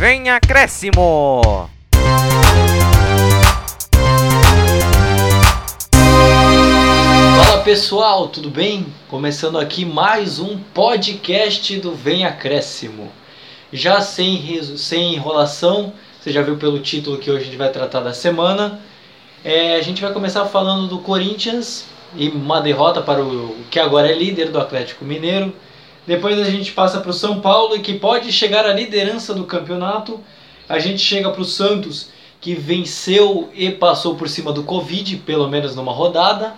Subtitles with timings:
[0.00, 1.68] Vem acréscimo!
[7.44, 8.86] Fala pessoal, tudo bem?
[9.08, 13.12] Começando aqui mais um podcast do Vem Acréscimo.
[13.70, 18.00] Já sem, sem enrolação, você já viu pelo título que hoje a gente vai tratar
[18.00, 18.80] da semana.
[19.44, 21.84] É, a gente vai começar falando do Corinthians
[22.16, 25.54] e uma derrota para o que agora é líder do Atlético Mineiro.
[26.06, 30.20] Depois a gente passa para o São Paulo que pode chegar à liderança do campeonato.
[30.68, 32.10] A gente chega para o Santos
[32.40, 36.54] que venceu e passou por cima do Covid, pelo menos numa rodada.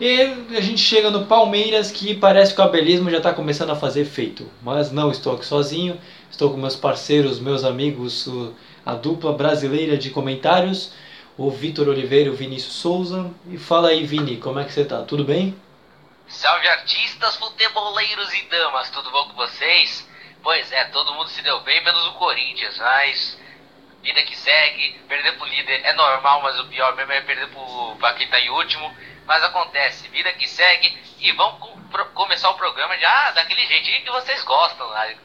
[0.00, 0.22] E
[0.56, 4.00] a gente chega no Palmeiras que parece que o abelismo já está começando a fazer
[4.00, 4.46] efeito.
[4.60, 5.96] Mas não estou aqui sozinho,
[6.30, 8.28] estou com meus parceiros, meus amigos,
[8.84, 10.90] a dupla brasileira de comentários,
[11.38, 13.30] o Vitor Oliveira e o Vinícius Souza.
[13.48, 15.02] E fala aí, Vini, como é que você tá?
[15.02, 15.54] Tudo bem?
[16.28, 20.08] Salve artistas, futeboleiros e damas, tudo bom com vocês?
[20.42, 23.38] Pois é, todo mundo se deu bem, menos o Corinthians, mas
[24.02, 27.96] vida que segue, perder pro líder é normal, mas o pior mesmo é perder pro,
[27.98, 28.94] pra quem tá em último.
[29.26, 34.02] Mas acontece, vida que segue e vamos com- pro- começar o programa já daquele jeitinho
[34.04, 35.16] que vocês gostam, né?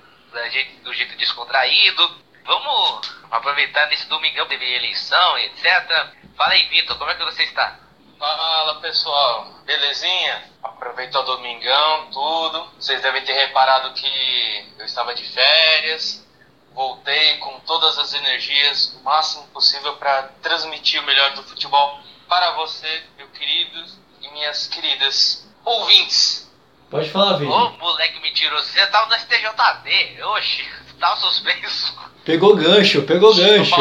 [0.84, 2.22] Do jeito descontraído.
[2.46, 6.14] Vamos aproveitar nesse domingão teve eleição e etc.
[6.38, 7.78] Fala aí, Vitor, como é que você está?
[8.20, 10.44] Fala pessoal, belezinha?
[10.62, 12.66] Aproveitou o domingão, tudo.
[12.78, 16.28] Vocês devem ter reparado que eu estava de férias.
[16.76, 22.52] Voltei com todas as energias, o máximo possível para transmitir o melhor do futebol para
[22.58, 23.86] você, meu querido
[24.22, 26.52] e minhas queridas ouvintes.
[26.92, 27.50] Pode falar, Vini.
[27.50, 31.98] Ô, moleque mentiroso, você tava no STJD, oxi, tava suspenso.
[32.26, 33.76] Pegou gancho, pegou gancho.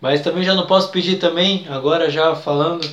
[0.00, 2.88] Mas também já não posso pedir também, agora já falando,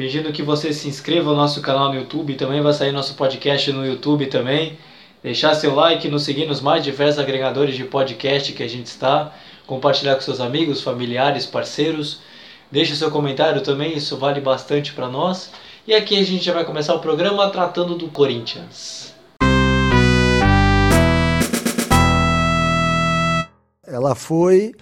[0.00, 3.70] pedindo que você se inscreva no nosso canal no YouTube, também vai sair nosso podcast
[3.70, 4.78] no YouTube também.
[5.22, 9.30] Deixar seu like, nos seguir nos mais diversos agregadores de podcast que a gente está,
[9.66, 12.20] compartilhar com seus amigos, familiares, parceiros.
[12.72, 15.52] Deixe seu comentário também, isso vale bastante para nós.
[15.86, 19.14] E aqui a gente já vai começar o programa tratando do Corinthians.
[23.86, 24.72] ela foi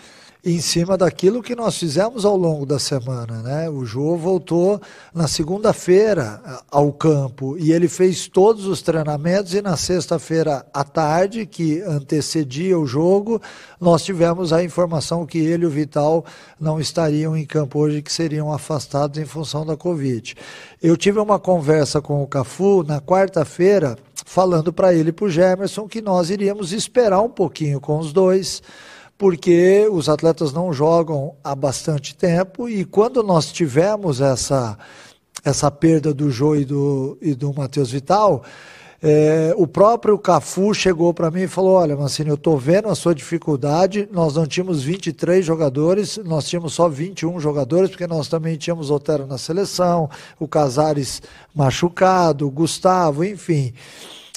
[0.45, 3.69] em cima daquilo que nós fizemos ao longo da semana, né?
[3.69, 4.81] O Jô voltou
[5.13, 6.41] na segunda-feira
[6.71, 12.79] ao campo e ele fez todos os treinamentos e na sexta-feira à tarde, que antecedia
[12.79, 13.43] o jogo,
[13.81, 16.25] nós tivemos a informação que ele e o Vital
[16.59, 20.37] não estariam em campo hoje, que seriam afastados em função da Covid.
[20.81, 25.31] Eu tive uma conversa com o Cafu na quarta-feira, falando para ele e para o
[25.31, 28.63] Gemerson que nós iríamos esperar um pouquinho com os dois,
[29.19, 34.79] porque os atletas não jogam há bastante tempo e quando nós tivemos essa,
[35.45, 38.45] essa perda do Jô e do, e do Matheus Vital,
[39.03, 42.97] é, o próprio Cafu chegou para mim e falou: Olha, Mancini, eu estou vendo a
[42.97, 44.09] sua dificuldade.
[44.11, 49.25] Nós não tínhamos 23 jogadores, nós tínhamos só 21 jogadores, porque nós também tínhamos Otero
[49.25, 51.23] na seleção, o Casares
[51.55, 53.73] machucado, o Gustavo, enfim.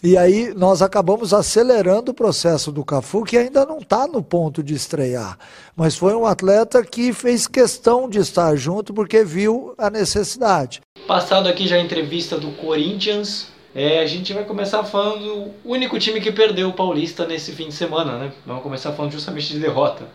[0.04, 4.64] E aí nós acabamos acelerando o processo do Cafu, que ainda não está no ponto
[4.64, 5.38] de estrear.
[5.76, 10.82] Mas foi um atleta que fez questão de estar junto porque viu a necessidade.
[11.08, 16.00] Passado aqui já a entrevista do Corinthians, é, a gente vai começar falando do único
[16.00, 18.32] time que perdeu o Paulista nesse fim de semana, né?
[18.44, 20.06] Vamos começar falando justamente de derrota.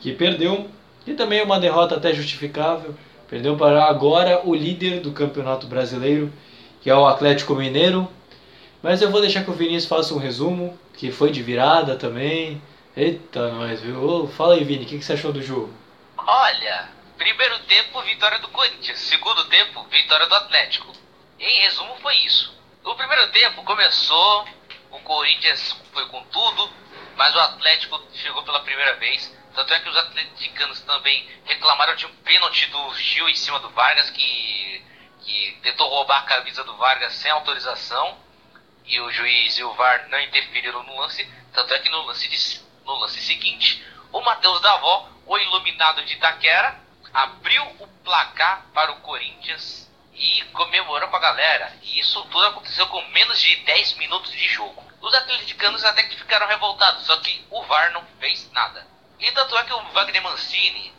[0.00, 0.66] Que perdeu,
[1.06, 2.96] e também uma derrota até justificável.
[3.28, 6.32] Perdeu para agora o líder do Campeonato Brasileiro,
[6.82, 8.08] que é o Atlético Mineiro.
[8.82, 12.62] Mas eu vou deixar que o Vinícius faça um resumo, que foi de virada também.
[12.96, 14.26] Eita, nós, viu?
[14.36, 15.72] Fala aí, Vini, o que, que você achou do jogo?
[16.16, 18.98] Olha, primeiro tempo, vitória do Corinthians.
[18.98, 20.92] Segundo tempo, vitória do Atlético.
[21.38, 22.58] Em resumo, foi isso.
[22.82, 24.46] No primeiro tempo começou,
[24.90, 26.70] o Corinthians foi com tudo,
[27.16, 29.30] mas o Atlético chegou pela primeira vez.
[29.54, 33.68] Tanto é que os atleticanos também reclamaram de um pênalti do Gil em cima do
[33.70, 34.82] Vargas, que,
[35.20, 38.16] que tentou roubar a camisa do Vargas sem autorização.
[38.84, 41.24] E o juiz e o VAR não interferiram no lance.
[41.52, 46.14] Tanto é que no lance, de- no lance seguinte, o Matheus Davó, o iluminado de
[46.14, 46.78] Itaquera,
[47.12, 51.76] abriu o placar para o Corinthians e comemorou com a galera.
[51.82, 54.84] E isso tudo aconteceu com menos de 10 minutos de jogo.
[55.00, 58.86] Os atleticanos até que ficaram revoltados, só que o VAR não fez nada.
[59.18, 60.92] E tanto é que o Wagner Mancini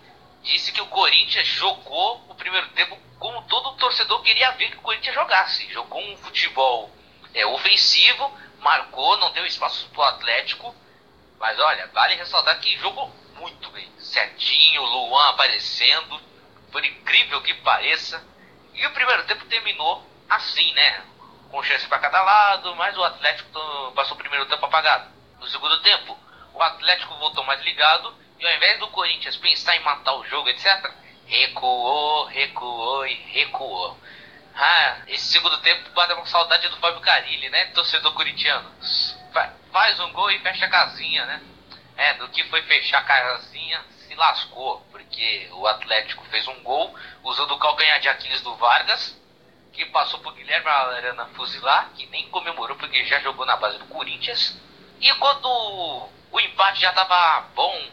[0.43, 4.81] disse que o Corinthians jogou o primeiro tempo como todo torcedor queria ver que o
[4.81, 5.71] Corinthians jogasse.
[5.71, 6.89] Jogou um futebol
[7.33, 10.75] é, ofensivo, marcou, não deu espaço pro Atlético.
[11.39, 13.91] Mas olha, vale ressaltar que jogou muito bem.
[13.99, 16.21] Certinho, Luan aparecendo.
[16.71, 18.23] Por incrível que pareça.
[18.73, 21.03] E o primeiro tempo terminou assim, né?
[21.49, 25.11] Com chance para cada lado, mas o Atlético passou o primeiro tempo apagado.
[25.39, 26.17] No segundo tempo,
[26.53, 30.49] o Atlético voltou mais ligado E ao invés do Corinthians pensar em matar o jogo,
[30.49, 30.91] etc.,
[31.27, 33.97] recuou, recuou e recuou.
[34.55, 37.65] Ah, esse segundo tempo bateu uma saudade do Fábio Carilli, né?
[37.65, 38.71] Torcedor corintiano.
[39.71, 41.41] Faz um gol e fecha a casinha, né?
[41.95, 46.93] É, do que foi fechar a casinha, se lascou, porque o Atlético fez um gol
[47.23, 49.17] usando o calcanhar de Aquiles do Vargas,
[49.71, 53.85] que passou por Guilherme Arana fuzilar, que nem comemorou porque já jogou na base do
[53.85, 54.57] Corinthians.
[54.99, 57.89] E quando o empate já tava bom,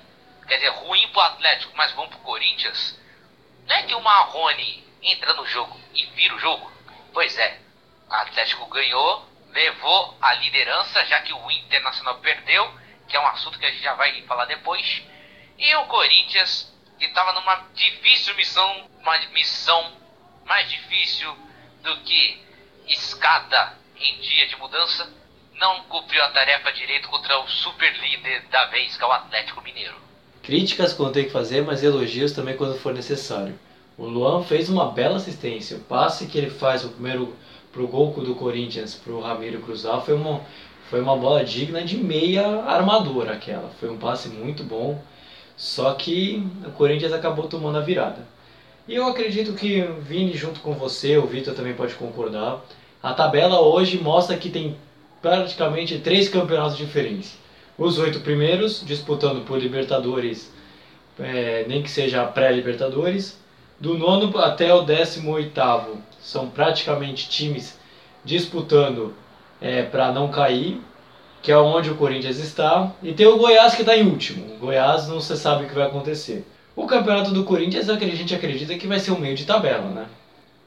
[0.49, 2.99] quer dizer, ruim pro Atlético, mas bom pro Corinthians,
[3.66, 6.71] não é que o Marrone entra no jogo e vira o jogo?
[7.12, 7.59] Pois é,
[8.09, 12.73] o Atlético ganhou, levou a liderança, já que o Internacional perdeu,
[13.09, 15.03] que é um assunto que a gente já vai falar depois.
[15.59, 19.93] E o Corinthians, que estava numa difícil missão, uma missão
[20.45, 21.37] mais difícil
[21.83, 22.43] do que
[22.87, 25.11] escada em dia de mudança,
[25.55, 29.61] não cumpriu a tarefa direito contra o super líder da vez, que é o Atlético
[29.62, 29.97] Mineiro.
[30.43, 33.59] Críticas quando tem que fazer, mas elogios também quando for necessário.
[33.99, 35.77] O Luan fez uma bela assistência.
[35.77, 37.35] O passe que ele faz o primeiro
[37.73, 40.41] pro gol do Corinthians pro Ramiro cruzar foi uma,
[40.89, 43.69] foi uma bola digna de meia armadura aquela.
[43.81, 45.03] Foi um passe muito bom.
[45.56, 48.25] Só que o Corinthians acabou tomando a virada.
[48.87, 52.65] E eu acredito que Vini junto com você, o Vitor também pode concordar.
[53.03, 54.77] A tabela hoje mostra que tem
[55.21, 57.37] praticamente três campeonatos diferentes.
[57.77, 60.53] Os oito primeiros disputando por Libertadores,
[61.19, 63.39] é, nem que seja pré-Libertadores.
[63.78, 67.78] Do nono até o décimo oitavo são praticamente times
[68.25, 69.16] disputando
[69.60, 70.80] é, para não cair,
[71.40, 72.90] que é onde o Corinthians está.
[73.02, 74.54] E tem o Goiás que está em último.
[74.54, 76.44] O Goiás não se sabe o que vai acontecer.
[76.75, 80.06] O campeonato do Corinthians a gente acredita que vai ser um meio de tabela, né?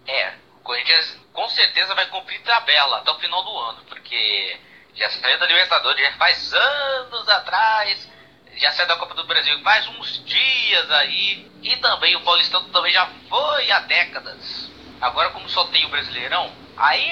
[0.08, 4.58] É, o Corinthians com certeza vai cumprir tabela até o final do ano, porque
[4.96, 8.10] já saiu da Libertadores já faz anos atrás,
[8.58, 12.92] já saiu da Copa do Brasil faz uns dias aí, e também o Paulistão também
[12.92, 14.72] já foi há décadas.
[15.00, 17.12] Agora como só tem o Brasileirão, aí,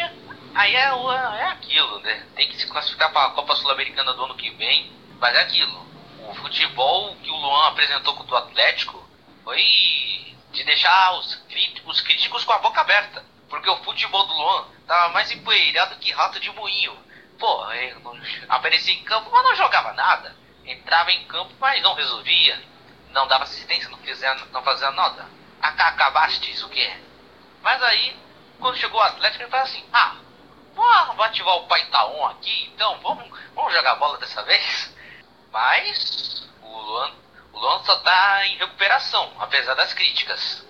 [0.54, 0.90] aí é,
[1.40, 2.26] é aquilo, né?
[2.36, 5.88] Tem que se classificar para a Copa Sul-Americana do ano que vem, mas é aquilo.
[6.28, 9.10] O futebol que o Luan apresentou contra o Atlético
[9.44, 9.64] foi
[10.52, 13.24] de deixar os críticos, os críticos com a boca aberta.
[13.50, 16.96] Porque o futebol do Luan tava mais empoeirado que rato de moinho.
[17.40, 17.66] Pô,
[18.48, 20.36] aparecia em campo, mas não jogava nada.
[20.70, 22.62] Entrava em campo, mas não resolvia.
[23.12, 25.26] Não dava assistência, não fazia, não fazia nada.
[25.60, 26.90] Acabastes o quê?
[27.64, 28.16] Mas aí,
[28.60, 30.16] quando chegou o Atlético, ele falou assim: Ah,
[30.76, 34.96] vou ativar o Paitaon aqui, então vamos, vamos jogar bola dessa vez.
[35.52, 37.12] Mas o Luan,
[37.52, 40.66] o Luan só tá em recuperação, apesar das críticas.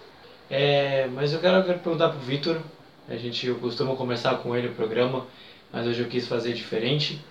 [0.50, 2.62] É, mas eu quero, quero perguntar pro Vitor.
[3.08, 5.28] A gente costuma começar com ele o programa,
[5.72, 7.24] mas hoje eu quis fazer diferente.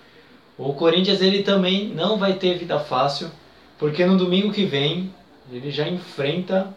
[0.59, 3.31] O Corinthians ele também não vai ter vida fácil,
[3.77, 5.09] porque no domingo que vem
[5.49, 6.75] ele já enfrenta,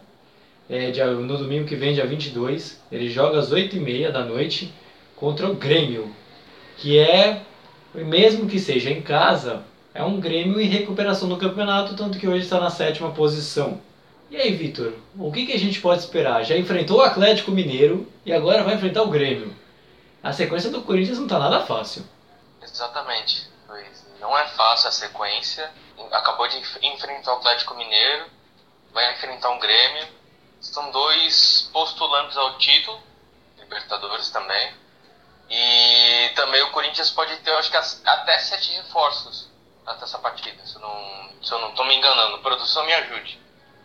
[0.69, 4.73] é, dia, no domingo que vem, dia 22, ele joga às 8h30 da noite
[5.17, 6.15] contra o Grêmio,
[6.77, 7.41] que é,
[7.93, 9.63] mesmo que seja em casa,
[9.93, 13.81] é um Grêmio em recuperação no campeonato, tanto que hoje está na sétima posição.
[14.31, 16.45] E aí, Vitor, o que, que a gente pode esperar?
[16.45, 19.53] Já enfrentou o Atlético Mineiro e agora vai enfrentar o Grêmio.
[20.23, 22.03] A sequência do Corinthians não está nada fácil.
[22.63, 23.52] Exatamente.
[24.23, 25.69] Não é fácil a sequência.
[26.13, 28.25] Acabou de enfrentar o Atlético Mineiro,
[28.93, 30.07] vai enfrentar um Grêmio.
[30.61, 33.03] São dois postulantes ao título,
[33.57, 34.73] Libertadores também.
[35.49, 39.51] E também o Corinthians pode ter, acho que até sete reforços
[39.85, 42.39] até essa partida, se eu não, se eu não tô me enganando.
[42.39, 43.41] Produção me ajude.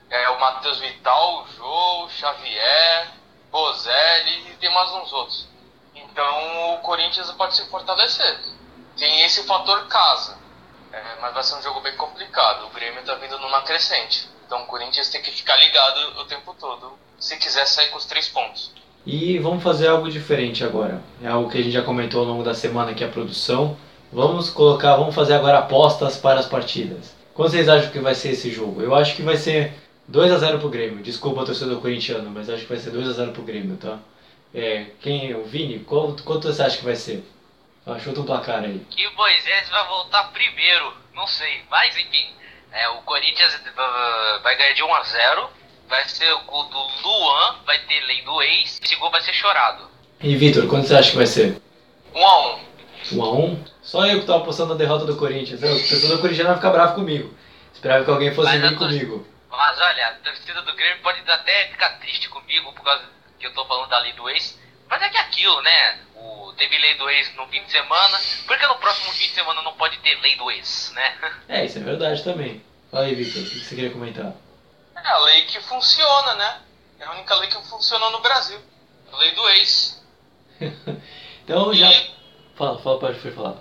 [0.09, 3.11] É o Matheus Vital, o Jô, Xavier,
[3.51, 5.49] Bozelli e tem mais uns outros.
[5.97, 8.39] Então o Corinthians pode se fortalecer.
[8.99, 10.37] Tem esse fator casa.
[10.93, 12.67] É, mas vai ser um jogo bem complicado.
[12.67, 14.29] O Grêmio tá vindo numa crescente.
[14.47, 18.07] Então o Corinthians tem que ficar ligado o tempo todo se quiser sair com os
[18.07, 18.73] três pontos.
[19.05, 21.03] E vamos fazer algo diferente agora.
[21.23, 23.77] É algo que a gente já comentou ao longo da semana é a produção
[24.11, 27.15] Vamos colocar, vamos fazer agora apostas para as partidas.
[27.35, 28.81] Quanto vocês acham que vai ser esse jogo?
[28.81, 29.75] Eu acho que vai ser
[30.09, 31.03] 2 a 0 pro Grêmio.
[31.03, 33.99] Desculpa, torcedor corintiano, mas acho que vai ser 2 a 0 pro Grêmio, tá?
[34.55, 37.23] É, quem, o Vini, quanto, quanto você acha que vai ser?
[37.89, 38.87] Ah, chuta um placar aí.
[38.97, 42.35] E o Moisés vai voltar primeiro, não sei, mas enfim.
[42.71, 45.51] É, o Corinthians uh, vai ganhar de 1 a 0
[45.89, 49.33] vai ser o gol do Luan, vai ter lei do ex, esse gol vai ser
[49.33, 49.89] chorado.
[50.21, 51.63] E Vitor, quanto você acha que vai ser?
[52.15, 52.61] 1 a 1
[53.13, 55.63] 1 a 1 Só eu que tava apostando na derrota do Corinthians.
[55.63, 57.35] Eu, o torcedor do Corinthians vai ficar bravo comigo.
[57.73, 59.27] Esperava que alguém fosse vir comigo.
[59.51, 63.05] Mas olha, a torcida do Grêmio pode até ficar triste comigo por causa
[63.39, 64.59] que eu tô falando da lei do ex.
[64.89, 65.99] Mas é que aquilo, né?
[66.17, 68.19] O, teve lei do ex no fim de semana.
[68.47, 71.19] Por que no próximo fim de semana não pode ter lei do ex, né?
[71.49, 72.63] É, isso é verdade também.
[72.91, 74.33] Fala aí, Victor, o que você queria comentar?
[74.97, 76.61] É a lei que funciona, né?
[77.01, 78.61] É a única lei que funciona no Brasil.
[79.13, 80.03] A lei do ex.
[81.45, 81.91] então já.
[81.91, 82.19] E-
[82.57, 83.55] Fala, fala, pode foi falar.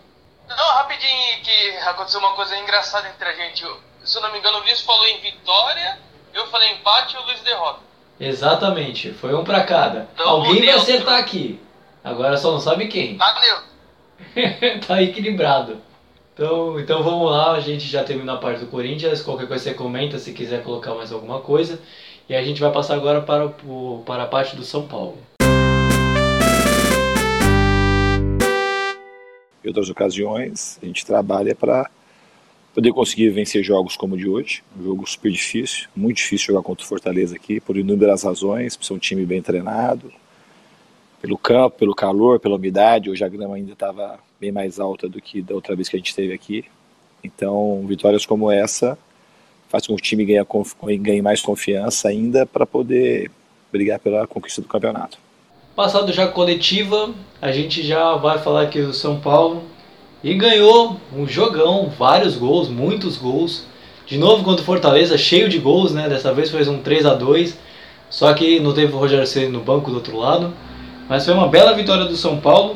[0.47, 3.63] Não, rapidinho, que aconteceu uma coisa engraçada entre a gente.
[3.63, 5.99] Eu- Se eu não me engano, o Luiz falou em vitória,
[6.33, 7.81] eu falei empate e o Luiz derrota.
[8.19, 10.07] Exatamente, foi um pra cada.
[10.13, 11.59] Então, Alguém vai acertar aqui.
[12.03, 13.17] Agora só não sabe quem.
[13.17, 13.35] Tá
[14.87, 15.77] tá equilibrado.
[16.33, 19.21] Então, então vamos lá, a gente já terminou a parte do Corinthians.
[19.21, 21.79] Qualquer coisa você comenta se quiser colocar mais alguma coisa.
[22.29, 25.17] E a gente vai passar agora para, o, para a parte do São Paulo.
[29.63, 31.89] Em outras ocasiões, a gente trabalha para
[32.77, 34.61] poder conseguir vencer jogos como o de hoje.
[34.79, 38.85] Um jogo super difícil, muito difícil jogar contra o Fortaleza aqui, por inúmeras razões, por
[38.85, 40.13] ser um time bem treinado,
[41.19, 43.09] pelo campo, pelo calor, pela umidade.
[43.09, 45.99] Hoje a grama ainda estava bem mais alta do que da outra vez que a
[45.99, 46.65] gente esteve aqui.
[47.23, 48.95] Então, vitórias como essa
[49.69, 53.31] faz com que o time ganhe, ganhe mais confiança ainda para poder
[53.71, 55.17] brigar pela conquista do campeonato.
[55.75, 59.63] Passado já a coletiva, a gente já vai falar aqui do São Paulo.
[60.27, 63.63] E ganhou um jogão, vários gols, muitos gols.
[64.05, 66.09] De novo contra o Fortaleza, cheio de gols, né?
[66.09, 67.57] Dessa vez foi um 3 a 2
[68.09, 70.53] Só que não teve o Rogério Ceni no banco do outro lado.
[71.07, 72.75] Mas foi uma bela vitória do São Paulo.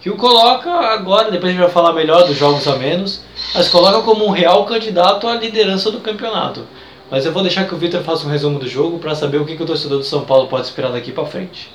[0.00, 3.22] Que o coloca agora, depois a gente vai falar melhor dos jogos a menos.
[3.52, 6.64] Mas coloca como um real candidato à liderança do campeonato.
[7.10, 9.44] Mas eu vou deixar que o Vitor faça um resumo do jogo para saber o
[9.44, 11.72] que, que o torcedor do São Paulo pode esperar daqui para frente.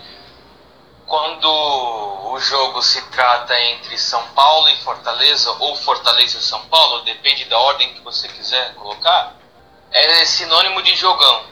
[1.09, 1.49] Quando
[2.31, 7.45] o jogo se trata entre São Paulo e Fortaleza, ou Fortaleza e São Paulo, depende
[7.45, 9.33] da ordem que você quiser colocar,
[9.91, 11.45] é sinônimo de jogão.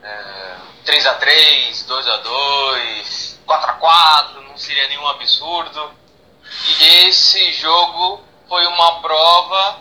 [0.00, 5.90] É, 3x3, 2x2, 4x4, não seria nenhum absurdo.
[6.78, 9.80] E esse jogo foi uma prova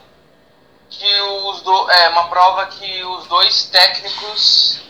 [0.90, 4.82] que os do, é uma prova que os dois técnicos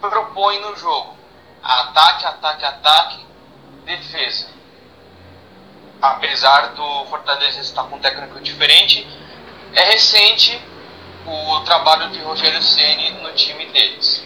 [0.00, 1.14] propõem no jogo.
[1.62, 3.29] Ataque, ataque, ataque,
[3.84, 4.48] defesa.
[6.00, 9.06] Apesar do Fortaleza estar com um técnico diferente,
[9.74, 10.60] é recente
[11.26, 14.24] o trabalho de Rogério Ceni no time deles.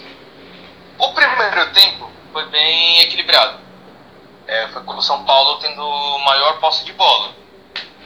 [0.98, 3.58] O primeiro tempo foi bem equilibrado.
[4.46, 7.34] É, foi com o São Paulo tendo maior posse de bola.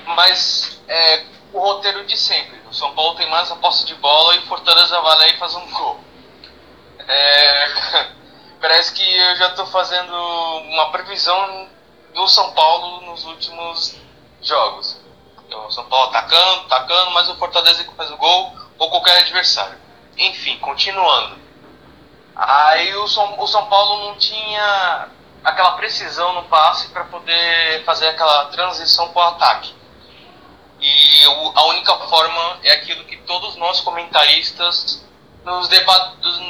[0.06, 2.58] Mas é o roteiro de sempre.
[2.70, 5.36] O São Paulo tem mais a posse de bola e o Fortaleza vai lá e
[5.36, 6.00] faz um gol.
[7.06, 8.08] É,
[8.60, 11.68] parece que eu já estou fazendo uma previsão
[12.14, 13.96] do São Paulo nos últimos
[14.42, 15.00] jogos.
[15.46, 19.18] Então, o São Paulo atacando, atacando, mas o Fortaleza que faz o gol ou qualquer
[19.22, 19.78] adversário.
[20.16, 21.38] Enfim, continuando.
[22.34, 25.08] Aí o São, o São Paulo não tinha
[25.42, 29.74] aquela precisão no passe para poder fazer aquela transição para o ataque.
[30.80, 35.04] E o- a única forma é aquilo que todos nós comentaristas
[35.44, 35.68] nos,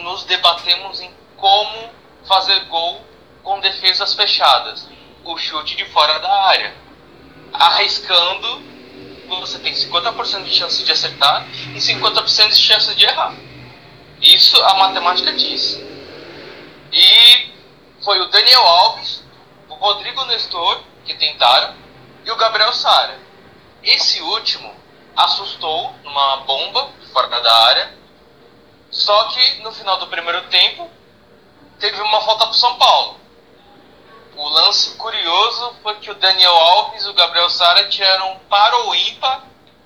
[0.03, 1.91] nos debatemos em como
[2.28, 3.04] fazer gol
[3.42, 4.88] com defesas fechadas.
[5.25, 6.75] O chute de fora da área.
[7.52, 8.62] Arriscando,
[9.28, 13.35] você tem 50% de chance de acertar e 50% de chance de errar.
[14.20, 15.80] Isso a matemática diz.
[16.92, 17.52] E
[18.02, 19.25] foi o Daniel Alves,
[19.68, 21.75] o Rodrigo Nestor, que tentaram,
[22.25, 23.18] e o Gabriel Sara.
[23.82, 24.75] Esse último
[25.16, 27.99] assustou numa bomba fora da área,
[28.90, 30.90] só que no final do primeiro tempo
[31.78, 33.18] teve uma falta para São Paulo.
[34.37, 38.94] O lance curioso foi que o Daniel Alves e o Gabriel Sara tiraram para ou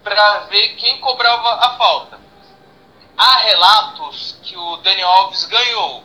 [0.02, 2.20] para ver quem cobrava a falta.
[3.16, 6.04] Há relatos que o Daniel Alves ganhou,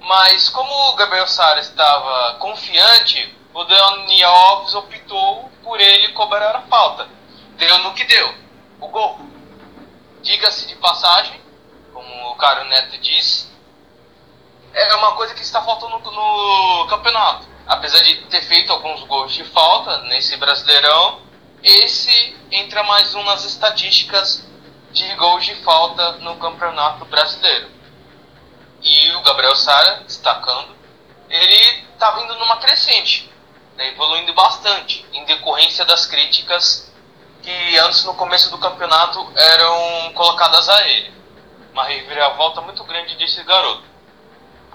[0.00, 6.62] mas como o Gabriel Sara estava confiante, o Daniel Alves optou por ele cobrar a
[6.62, 7.08] falta.
[7.56, 8.34] Deu no que deu,
[8.80, 9.18] o gol.
[10.20, 11.40] Diga-se de passagem,
[11.94, 13.48] como o Caro Neto disse,
[14.72, 17.46] é uma coisa que está faltando no, no campeonato.
[17.66, 21.20] Apesar de ter feito alguns gols de falta nesse Brasileirão,
[21.62, 24.46] esse entra mais um nas estatísticas
[24.92, 27.68] de gols de falta no Campeonato Brasileiro.
[28.82, 30.76] E o Gabriel Sara, destacando,
[31.28, 33.28] ele está vindo numa crescente,
[33.76, 36.92] tá evoluindo bastante, em decorrência das críticas
[37.42, 41.12] que antes no começo do campeonato eram colocadas a ele.
[41.72, 43.84] Uma reviravolta muito grande desse garoto.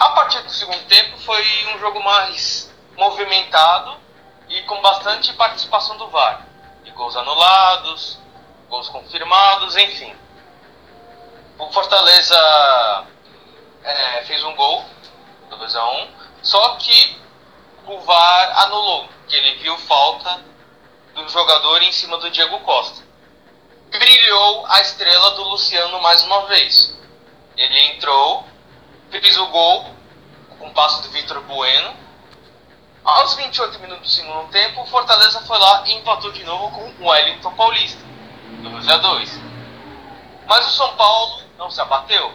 [0.01, 3.95] A partir do segundo tempo foi um jogo mais movimentado
[4.49, 6.47] e com bastante participação do VAR.
[6.83, 8.17] De gols anulados,
[8.67, 10.11] gols confirmados, enfim.
[11.59, 13.05] O Fortaleza
[13.83, 14.83] é, fez um gol,
[15.51, 16.07] 2 a 1
[16.41, 17.21] só que
[17.85, 20.43] o VAR anulou, que ele viu falta
[21.13, 23.05] do jogador em cima do Diego Costa.
[23.91, 26.97] brilhou a estrela do Luciano mais uma vez.
[27.55, 28.47] Ele entrou,
[29.11, 29.93] fez o gol
[30.57, 31.93] com um passo do Vitor Bueno.
[33.03, 37.03] Aos 28 minutos do segundo tempo, o Fortaleza foi lá e empatou de novo com
[37.03, 38.01] o Wellington Paulista,
[38.61, 39.41] 2 a 2.
[40.47, 42.31] Mas o São Paulo não se abateu.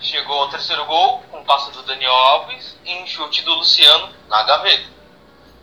[0.00, 4.14] Chegou ao terceiro gol com um passo do Daniel Alves e um chute do Luciano
[4.28, 4.88] na gaveta.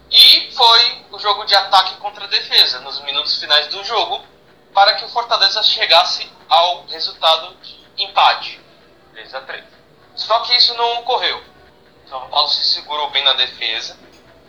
[0.10, 4.22] E foi o jogo de ataque contra defesa nos minutos finais do jogo
[4.74, 7.56] para que o Fortaleza chegasse ao resultado
[7.98, 8.60] empate,
[9.14, 9.81] 3 a 3.
[10.22, 11.44] Só que isso não ocorreu.
[12.08, 13.98] São Paulo se segurou bem na defesa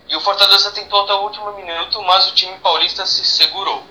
[0.07, 3.83] e o Fortaleza tentou até o último minuto, mas o time paulista se segurou.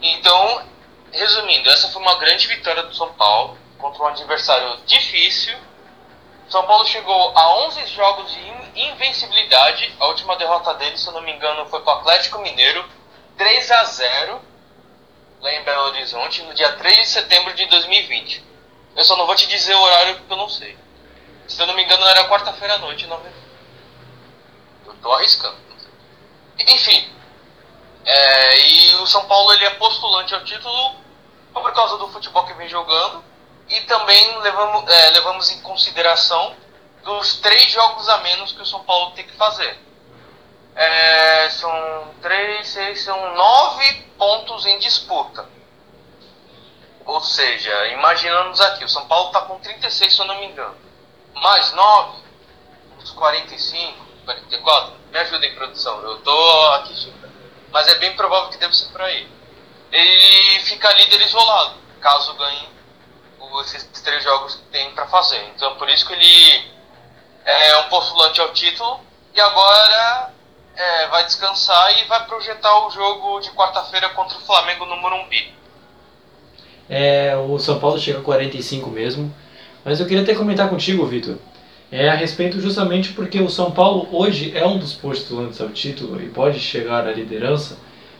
[0.00, 0.66] Então,
[1.12, 5.54] resumindo, essa foi uma grande vitória do São Paulo contra um adversário difícil.
[6.48, 9.94] São Paulo chegou a 11 jogos de invencibilidade.
[10.00, 12.88] A última derrota dele, se eu não me engano, foi com o Atlético Mineiro,
[13.36, 14.40] 3 a 0
[15.42, 18.42] lá em Belo Horizonte, no dia 3 de setembro de 2020.
[18.96, 20.85] Eu só não vou te dizer o horário porque eu não sei.
[21.48, 23.20] Se eu não me engano, era quarta-feira à noite, não
[24.86, 25.56] Eu tô arriscando.
[26.58, 27.12] Enfim.
[28.04, 30.94] É, e o São Paulo ele é postulante ao título
[31.52, 33.24] por causa do futebol que vem jogando.
[33.68, 36.54] E também levamos, é, levamos em consideração
[37.04, 39.78] dos três jogos a menos que o São Paulo tem que fazer.
[40.74, 45.48] É, são três, seis, são nove pontos em disputa.
[47.04, 50.85] Ou seja, imaginamos aqui, o São Paulo está com 36, se eu não me engano.
[51.42, 52.18] Mais 9,
[52.98, 54.94] uns 45, 44.
[55.12, 57.12] Me ajuda em produção, eu estou aqui.
[57.70, 59.28] Mas é bem provável que deve ser por aí.
[59.92, 62.76] Ele fica líder isolado, caso ganhe
[63.60, 65.42] esses três jogos que tem para fazer.
[65.54, 66.64] Então por isso que ele
[67.44, 69.00] é um postulante ao título
[69.34, 70.32] e agora
[70.74, 75.54] é, vai descansar e vai projetar o jogo de quarta-feira contra o Flamengo no Morumbi.
[76.88, 79.34] É, o São Paulo chega a 45 mesmo.
[79.86, 81.36] Mas eu queria até comentar contigo, Vitor.
[81.92, 86.20] É a respeito justamente porque o São Paulo hoje é um dos postulantes ao título
[86.20, 87.78] e pode chegar à liderança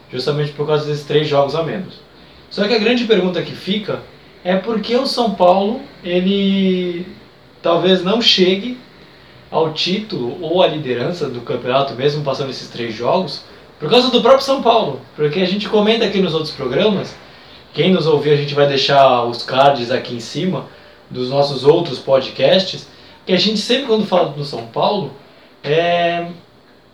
[0.08, 1.94] justamente por causa desses três jogos a menos.
[2.48, 4.00] Só que a grande pergunta que fica
[4.44, 7.04] é por que o São Paulo ele
[7.60, 8.78] talvez não chegue
[9.50, 13.42] ao título ou à liderança do campeonato, mesmo passando esses três jogos,
[13.80, 15.00] por causa do próprio São Paulo.
[15.16, 17.16] Porque a gente comenta aqui nos outros programas,
[17.74, 20.75] quem nos ouvir, a gente vai deixar os cards aqui em cima
[21.10, 22.86] dos nossos outros podcasts,
[23.24, 25.12] que a gente sempre, quando fala do São Paulo,
[25.62, 26.28] é,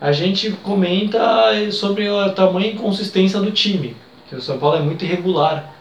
[0.01, 1.21] a gente comenta
[1.71, 3.97] sobre a tamanho e consistência do time,
[4.29, 5.73] que o São Paulo é muito irregular.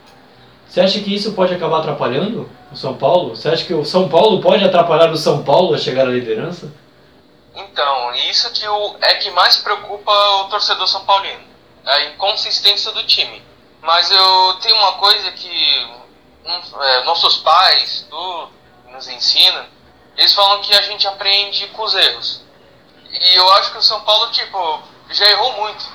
[0.67, 3.35] Você acha que isso pode acabar atrapalhando o São Paulo?
[3.35, 6.71] Você acha que o São Paulo pode atrapalhar o São Paulo a chegar à liderança?
[7.53, 11.41] Então, isso que o, é que mais preocupa o torcedor são paulino,
[11.85, 13.41] a inconsistência do time.
[13.81, 15.87] Mas eu tenho uma coisa que
[16.45, 18.49] é, nossos pais tu,
[18.87, 19.67] nos ensinam,
[20.17, 22.43] eles falam que a gente aprende com os erros.
[23.09, 25.85] E eu acho que o São Paulo, tipo, já errou muito.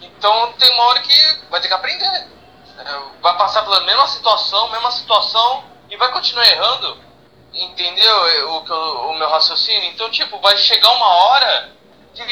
[0.00, 2.28] Então tem uma hora que vai ter que aprender.
[2.78, 6.98] É, vai passar pela mesma situação, mesma situação e vai continuar errando.
[7.52, 9.90] Entendeu é, o, o, o meu raciocínio?
[9.90, 11.72] Então, tipo, vai chegar uma hora
[12.14, 12.22] que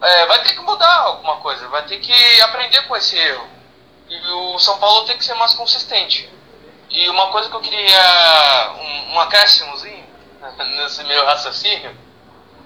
[0.00, 3.48] é, vai ter que mudar alguma coisa, vai ter que aprender com esse erro.
[4.08, 6.28] E o São Paulo tem que ser mais consistente.
[6.90, 10.04] E uma coisa que eu queria, um, um acréscimozinho
[10.76, 11.96] nesse meu raciocínio,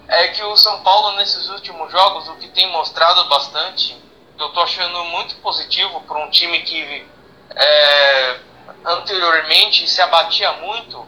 [0.08, 3.96] é que o São Paulo nesses últimos jogos, o que tem mostrado bastante
[4.38, 7.06] eu tô achando muito positivo para um time que
[7.54, 8.40] é,
[8.84, 11.06] anteriormente se abatia muito,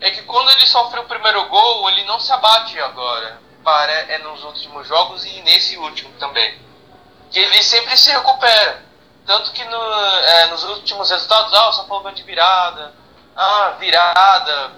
[0.00, 3.40] é que quando ele sofre o primeiro gol, ele não se abate agora.
[3.62, 6.58] Para, é nos últimos jogos e nesse último também.
[7.30, 8.82] Que ele sempre se recupera.
[9.30, 12.92] Tanto que no, é, nos últimos resultados, ah, o São Paulo de virada,
[13.36, 14.72] ah, virada.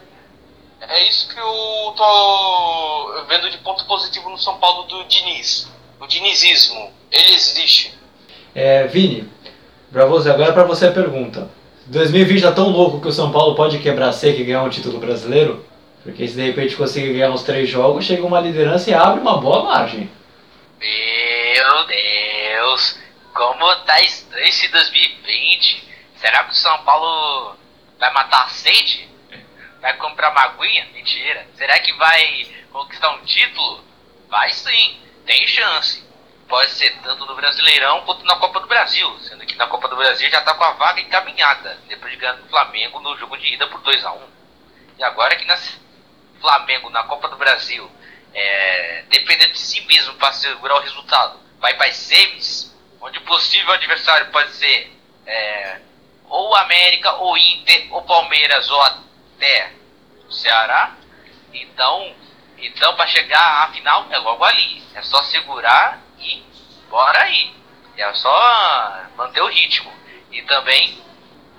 [0.79, 5.73] É isso que eu tô vendo de ponto positivo no São Paulo do Diniz.
[5.99, 7.99] O dinizismo, ele existe.
[8.55, 9.27] É, Vini,
[9.91, 11.49] pra você, agora para você a pergunta.
[11.87, 14.99] 2020 tá tão louco que o São Paulo pode quebrar seca e ganhar um título
[14.99, 15.65] brasileiro?
[16.03, 19.39] Porque se de repente conseguir ganhar uns três jogos, chega uma liderança e abre uma
[19.39, 20.11] boa margem.
[20.79, 23.02] Meu Deus,
[23.35, 25.93] como tá estranho esse 2020.
[26.17, 27.57] Será que o São Paulo
[27.99, 29.09] vai matar a sede?
[29.81, 30.87] Vai comprar uma aguinha?
[30.93, 31.47] Mentira.
[31.57, 33.85] Será que vai conquistar um título?
[34.29, 36.03] Vai sim tem chance.
[36.49, 39.97] Pode ser tanto no Brasileirão quanto na Copa do Brasil, sendo que na Copa do
[39.97, 43.55] Brasil já está com a vaga encaminhada, depois de ganhar do Flamengo no jogo de
[43.55, 44.29] ida por 2 a 1
[44.99, 45.57] E agora que na
[46.41, 47.91] Flamengo na Copa do Brasil,
[48.35, 52.62] é, dependendo de si mesmo para segurar o resultado, vai para as semis,
[53.03, 54.93] onde o possível adversário pode ser
[55.27, 55.81] é,
[56.29, 59.73] ou América, ou Inter, ou Palmeiras, ou até
[60.27, 60.97] o Ceará.
[61.53, 62.15] Então,
[62.57, 64.83] então para chegar à final é logo ali.
[64.95, 66.43] É só segurar e
[66.89, 67.53] bora aí.
[67.97, 69.93] É só manter o ritmo.
[70.31, 71.03] E também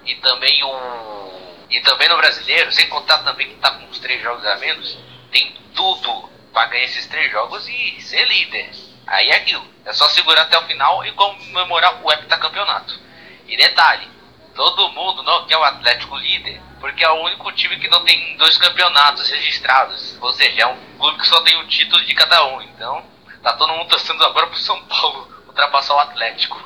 [0.05, 4.21] e também o e também no brasileiro, sem contar também que tá com os três
[4.21, 4.95] jogos a menos,
[5.31, 8.69] tem tudo para ganhar esses três jogos e ser líder.
[9.07, 9.65] Aí é aquilo.
[9.85, 12.99] É só segurar até o final e comemorar o heptacampeonato.
[13.47, 14.09] E detalhe,
[14.55, 18.37] todo mundo não quer o Atlético líder, porque é o único time que não tem
[18.37, 20.17] dois campeonatos registrados.
[20.21, 22.61] Ou seja, é um clube que só tem um título de cada um.
[22.61, 23.03] Então,
[23.41, 26.61] tá todo mundo torcendo agora pro São Paulo ultrapassar o Atlético.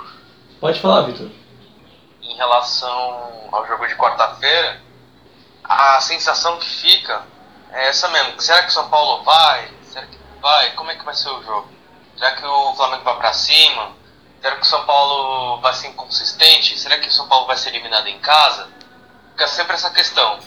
[0.60, 1.30] Pode falar, Vitor.
[2.22, 4.82] Em relação ao jogo de quarta-feira,
[5.64, 7.24] a sensação que fica
[7.72, 8.40] é essa mesmo.
[8.40, 9.70] Será que o São Paulo vai?
[9.84, 10.72] Será que vai?
[10.72, 11.77] Como é que vai ser o jogo?
[12.18, 13.96] Será que o Flamengo vai para cima?
[14.42, 16.78] Será que o São Paulo vai ser inconsistente?
[16.80, 18.68] Será que o São Paulo vai ser eliminado em casa?
[19.32, 20.40] Fica sempre essa questão.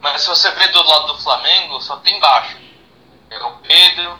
[0.00, 2.56] Mas se você vê do lado do Flamengo, só tem baixo.
[3.28, 4.18] É o Pedro,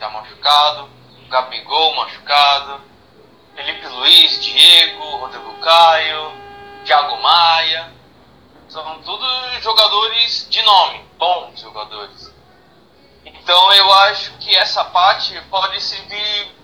[0.00, 0.90] tá machucado,
[1.28, 2.80] Gabigol machucado,
[3.54, 6.32] Felipe Luiz, Diego, Rodrigo Caio,
[6.84, 7.92] Thiago Maia.
[8.68, 12.37] São todos jogadores de nome, bons jogadores.
[13.34, 16.54] Então eu acho que essa parte pode servir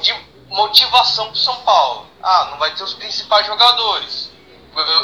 [0.00, 0.14] de
[0.48, 2.06] motivação para São Paulo.
[2.22, 4.32] Ah, não vai ter os principais jogadores.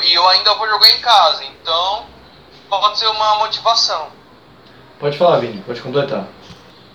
[0.05, 2.07] E eu ainda vou jogar em casa, então
[2.69, 4.11] pode ser uma motivação.
[4.99, 6.27] Pode falar, Vini, pode completar.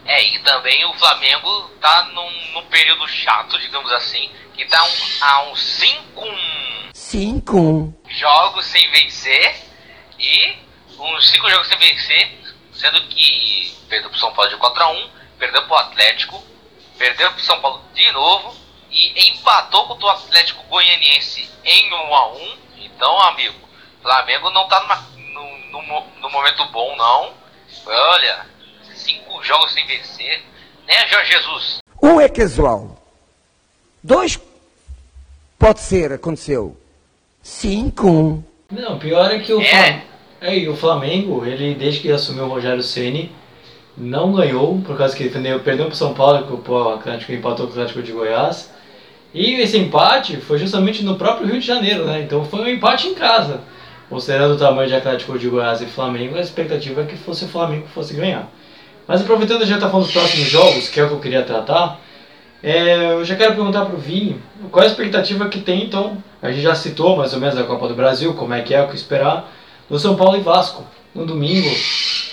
[0.05, 4.89] É, e também o Flamengo tá num, num período chato, digamos assim, que tá um,
[5.21, 6.05] a uns 5
[6.93, 9.55] 5 jogos sem vencer
[10.19, 10.55] e
[10.99, 12.44] uns 5 jogos sem vencer,
[12.75, 15.09] sendo que perdeu pro São Paulo de 4 a 1
[15.39, 16.43] perdeu pro Atlético,
[16.97, 18.55] perdeu pro São Paulo de novo
[18.91, 23.55] e empatou contra o Atlético Goianiense em 1 a 1 Então, amigo,
[24.01, 24.95] Flamengo não tá numa,
[25.31, 27.33] no, no, no momento bom, não.
[27.85, 28.45] Olha,
[28.95, 30.43] cinco jogos sem vencer,
[30.87, 31.77] né, Jorge Jesus?
[32.01, 32.97] Um é casual.
[34.03, 34.39] Dois
[35.57, 36.77] pode ser, aconteceu.
[37.41, 38.43] Cinco.
[38.71, 40.05] Não, pior é que o, É.
[40.41, 43.31] É, e o Flamengo, ele desde que assumiu o Rogério Ceni
[43.97, 47.71] não ganhou, por causa que perdeu, perdeu pro São Paulo, que o Atlético empatou com
[47.71, 48.71] o Atlético de Goiás.
[49.33, 52.21] E esse empate foi justamente no próprio Rio de Janeiro, né?
[52.21, 53.61] Então foi um empate em casa.
[54.09, 57.47] Considerando o tamanho de Atlético de Goiás e Flamengo, a expectativa é que fosse o
[57.47, 58.49] Flamengo que fosse ganhar.
[59.07, 61.43] Mas aproveitando a gente tá falando dos próximos jogos, que é o que eu queria
[61.43, 61.99] tratar,
[62.63, 64.39] é, eu já quero perguntar pro Vini
[64.71, 67.87] qual a expectativa que tem, então, a gente já citou mais ou menos a Copa
[67.87, 69.51] do Brasil, como é que é, o que esperar,
[69.89, 71.69] no São Paulo e Vasco, no domingo,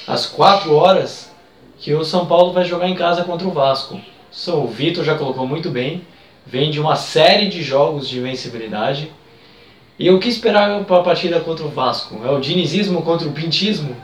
[0.07, 1.31] às 4 horas,
[1.79, 4.01] que o São Paulo vai jogar em casa contra o Vasco.
[4.31, 6.07] So, o Vitor já colocou muito bem,
[6.47, 9.13] vem de uma série de jogos de invencibilidade.
[9.99, 12.21] E o que esperar para a partida contra o Vasco?
[12.25, 13.97] É o dinizismo contra o pintismo?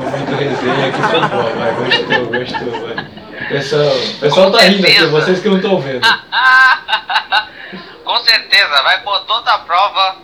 [0.00, 3.06] Momento resenha aqui foi bom, vai, gostou, gostou, vai.
[3.48, 6.06] Pessoal, o pessoal tá rindo aqui, vocês que não estão vendo.
[8.04, 10.16] Com certeza, vai pôr toda a prova,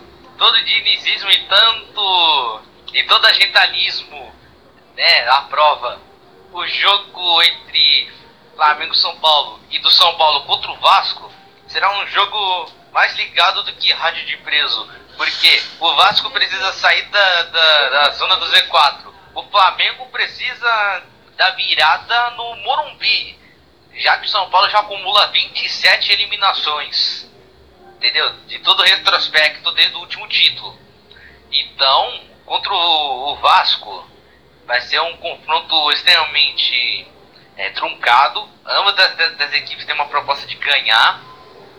[0.45, 2.61] todo dinizismo e tanto.
[2.93, 4.31] e todo agentalismo,
[4.95, 5.27] né?
[5.29, 5.99] A prova.
[6.51, 8.13] O jogo entre
[8.55, 11.31] Flamengo e São Paulo e do São Paulo contra o Vasco
[11.67, 14.87] será um jogo mais ligado do que rádio de preso.
[15.17, 19.13] Porque o Vasco precisa sair da, da, da zona do Z4.
[19.33, 21.03] O Flamengo precisa
[21.35, 23.37] da virada no Morumbi.
[23.95, 27.27] Já que o São Paulo já acumula 27 eliminações.
[27.97, 28.29] Entendeu?
[28.47, 30.77] De todo retrospecto desde o último título.
[31.51, 34.07] Então, contra o, Vasco,
[34.65, 37.07] vai ser um confronto extremamente
[37.57, 38.47] é, truncado.
[38.65, 41.21] Ambas das, das- das equipes têm uma proposta de ganhar.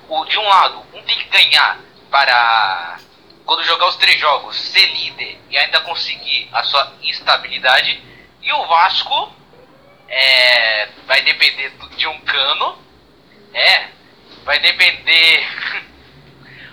[0.08, 1.78] O, de um lado, um tem que ganhar
[2.10, 2.98] para,
[3.44, 8.00] quando jogar os três jogos, ser líder e ainda conseguir a sua estabilidade.
[8.40, 9.32] E o Vasco
[10.08, 12.78] é, vai depender de um cano.
[13.52, 13.88] É,
[14.44, 15.44] vai depender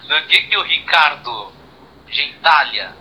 [0.08, 1.52] do que, que o Ricardo
[2.10, 2.96] Gentalia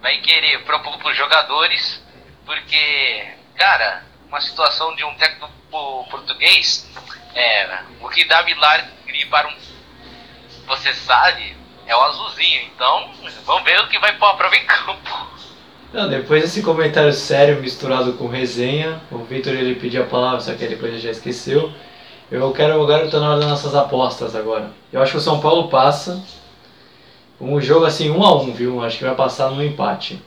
[0.00, 2.02] vai querer propor para os jogadores.
[2.44, 5.50] Porque, cara, uma situação de um técnico
[6.10, 6.88] português,
[7.34, 8.88] é, o que dá milagre
[9.30, 9.54] para um.
[10.66, 12.62] Você sabe, é o azulzinho.
[12.74, 13.10] Então,
[13.44, 15.28] vamos ver o que vai pôr a prova em campo.
[15.92, 20.52] Não, depois desse comentário sério misturado com resenha, o Vitor ele pediu a palavra, só
[20.52, 21.72] que depois ele já esqueceu.
[22.30, 24.70] Eu quero agora, tô na hora das nossas apostas agora.
[24.92, 26.22] Eu acho que o São Paulo passa.
[27.40, 28.82] Um jogo assim, um a um, viu?
[28.84, 30.20] Acho que vai passar no empate.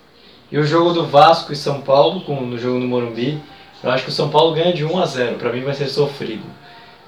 [0.51, 3.41] E o jogo do Vasco e São Paulo, com, no jogo no Morumbi,
[3.83, 5.35] eu acho que o São Paulo ganha de 1 a 0.
[5.37, 6.43] Pra mim vai ser sofrido.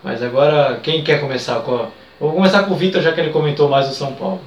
[0.04, 1.60] Mas agora, quem quer começar?
[1.62, 4.42] Qual, Vou começar com o Vitor, já que ele comentou mais o São Paulo.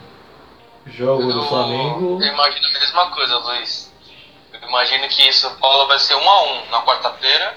[0.87, 2.19] Jogo do Eu- Flamengo.
[2.23, 3.93] Eu imagino a mesma coisa, Luiz.
[4.53, 7.55] Eu imagino que São Paulo vai ser 1 a 1 na quarta-feira.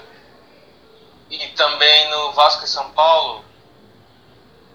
[1.30, 3.44] E também no Vasco e São Paulo.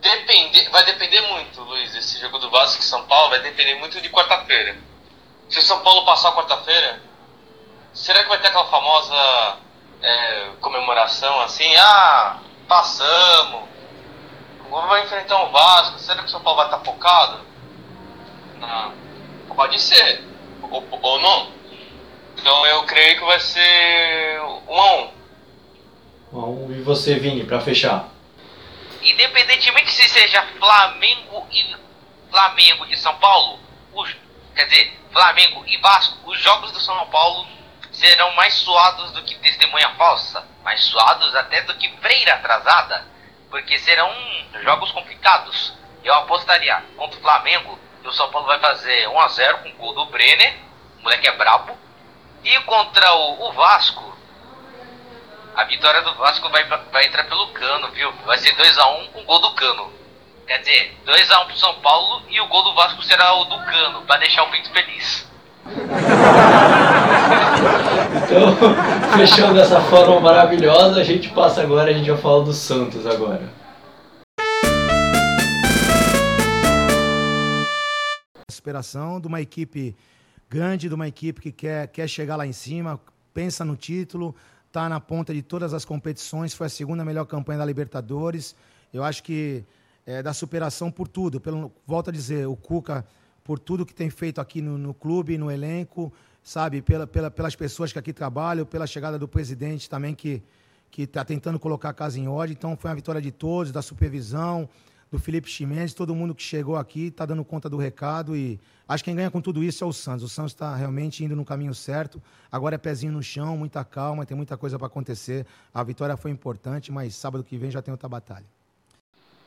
[0.05, 1.95] Depender, vai depender muito, Luiz.
[1.95, 4.77] Esse jogo do Vasco e São Paulo vai depender muito de quarta-feira.
[5.49, 7.01] Se o São Paulo passar a quarta-feira,
[7.91, 9.57] será que vai ter aquela famosa
[10.03, 11.75] é, comemoração assim?
[11.77, 12.37] Ah,
[12.67, 13.63] passamos.
[14.69, 15.97] Vai enfrentar o Vasco.
[15.97, 17.39] Será que o São Paulo vai estar focado?
[18.59, 18.93] Não.
[19.55, 20.23] Pode ser.
[20.69, 21.51] Ou, ou não.
[22.37, 24.39] Então eu creio que vai ser
[24.69, 25.09] um a um.
[26.31, 28.14] Bom, e você, Vini, pra fechar?
[29.05, 31.75] Independentemente se seja Flamengo e
[32.31, 33.59] Flamengo e São Paulo,
[33.93, 34.11] os,
[34.55, 37.47] quer dizer, Flamengo e Vasco, os jogos do São Paulo
[37.91, 43.05] serão mais suados do que testemunha falsa, mais suados até do que freira atrasada,
[43.51, 44.11] porque serão
[44.63, 45.77] jogos complicados.
[46.03, 49.69] Eu apostaria contra o Flamengo que o São Paulo vai fazer 1 a 0 com
[49.69, 50.57] o gol do Brenner,
[50.97, 51.77] o moleque é brabo,
[52.43, 54.17] e contra o, o Vasco,
[55.55, 58.11] a vitória do Vasco vai, vai entrar pelo Cano, viu?
[58.25, 59.89] Vai ser 2x1 com o gol do Cano.
[60.45, 64.01] Quer dizer, 2x1 pro São Paulo e o gol do Vasco será o do Cano,
[64.01, 65.25] pra deixar o Pinto feliz.
[68.23, 68.55] Então,
[69.17, 73.49] fechando dessa forma maravilhosa, a gente passa agora, a gente vai falar do Santos agora.
[78.49, 79.95] superação de uma equipe
[80.49, 82.99] grande, de uma equipe que quer, quer chegar lá em cima,
[83.31, 84.35] pensa no título,
[84.75, 88.53] está na ponta de todas as competições, foi a segunda melhor campanha da Libertadores.
[88.91, 89.63] Eu acho que
[90.05, 91.39] é da superação por tudo.
[91.39, 93.05] Pelo, volto a dizer, o Cuca,
[93.41, 96.11] por tudo que tem feito aqui no, no clube, no elenco,
[96.43, 100.43] sabe, pela, pela, pelas pessoas que aqui trabalham, pela chegada do presidente também que
[100.91, 102.55] que está tentando colocar a casa em ordem.
[102.57, 104.69] Então foi uma vitória de todos, da supervisão,
[105.15, 109.01] do Felipe Chimenez, todo mundo que chegou aqui está dando conta do recado e acho
[109.01, 110.25] que quem ganha com tudo isso é o Santos.
[110.25, 112.21] O Santos está realmente indo no caminho certo.
[112.51, 115.45] Agora é pezinho no chão, muita calma, tem muita coisa para acontecer.
[115.73, 118.45] A vitória foi importante, mas sábado que vem já tem outra batalha.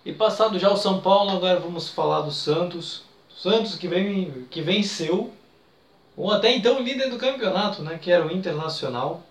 [0.06, 3.04] E passado já o São Paulo, agora vamos falar do Santos.
[3.28, 5.30] Santos que, vem, que venceu,
[6.16, 7.98] ou até então líder do campeonato, né?
[7.98, 9.22] Que era o Internacional.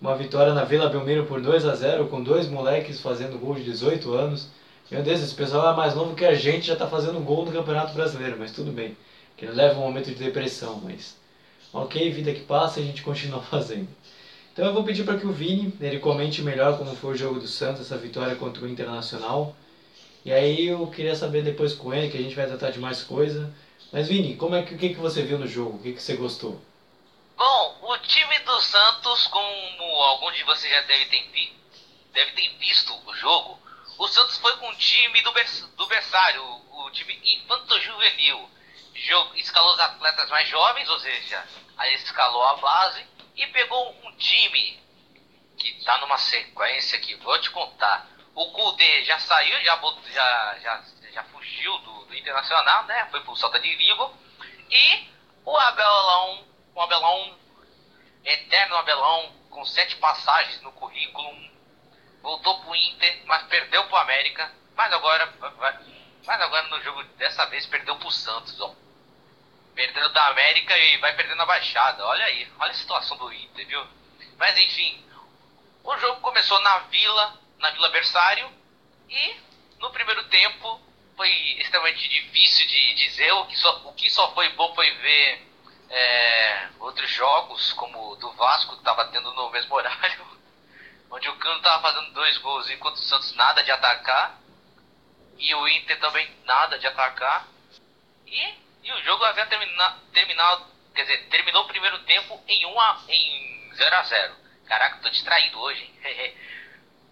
[0.00, 3.64] Uma vitória na Vila Belmiro por 2 a 0 com dois moleques fazendo gol de
[3.64, 4.48] 18 anos.
[4.90, 7.52] Meu Deus, esse pessoal é mais novo que a gente, já está fazendo gol no
[7.52, 8.94] Campeonato Brasileiro, mas tudo bem.
[9.36, 11.16] Que leva um momento de depressão, mas
[11.72, 13.88] ok, vida que passa, a gente continua fazendo.
[14.52, 17.40] Então eu vou pedir para que o Vini, ele comente melhor como foi o jogo
[17.40, 19.56] do Santos, essa vitória contra o Internacional.
[20.24, 23.02] E aí eu queria saber depois com ele, que a gente vai tratar de mais
[23.02, 23.52] coisa.
[23.90, 25.78] Mas Vini, como é que, o que, que você viu no jogo?
[25.78, 26.60] O que, que você gostou?
[27.36, 31.52] Bom, o time do Santos, como alguns de vocês já devem ter,
[32.12, 33.58] deve ter visto o jogo,
[33.98, 38.50] o Santos foi com o time do, bers, do berçário, o, o time infanto-juvenil.
[39.34, 44.80] Escalou os atletas mais jovens, ou seja, aí escalou a base e pegou um time
[45.58, 48.08] que está numa sequência que vou te contar.
[48.34, 49.80] O Kudê já saiu, já,
[50.12, 53.06] já, já, já fugiu do, do Internacional, né?
[53.10, 54.12] Foi pro Salta de Vigo.
[54.70, 55.08] E
[55.44, 57.38] o Abelão, o Abelão,
[58.24, 61.32] eterno Abelão, com sete passagens no currículo,
[62.24, 64.50] voltou pro Inter, mas perdeu pro América.
[64.74, 65.32] Mas agora,
[66.26, 68.74] mas agora no jogo dessa vez perdeu pro Santos, ó.
[69.74, 72.04] Perdeu da América e vai perdendo a baixada.
[72.04, 73.86] Olha aí, olha a situação do Inter, viu?
[74.38, 75.04] Mas enfim,
[75.84, 78.50] o jogo começou na Vila, na Vila Bersário,
[79.08, 79.36] e
[79.78, 80.80] no primeiro tempo
[81.16, 83.32] foi extremamente difícil de dizer.
[83.32, 85.46] O que só, o que só foi bom foi ver
[85.90, 90.23] é, outros jogos, como o do Vasco, que estava tendo no mesmo horário,
[91.10, 94.38] onde o Cano estava fazendo dois gols enquanto o Santos nada de atacar,
[95.38, 97.46] e o Inter também nada de atacar.
[98.26, 102.80] E, e o jogo havia termina, terminado, quer dizer, terminou o primeiro tempo em 1
[102.80, 104.36] a, em 0 a 0
[104.66, 106.34] Caraca, tô distraído hoje, hein?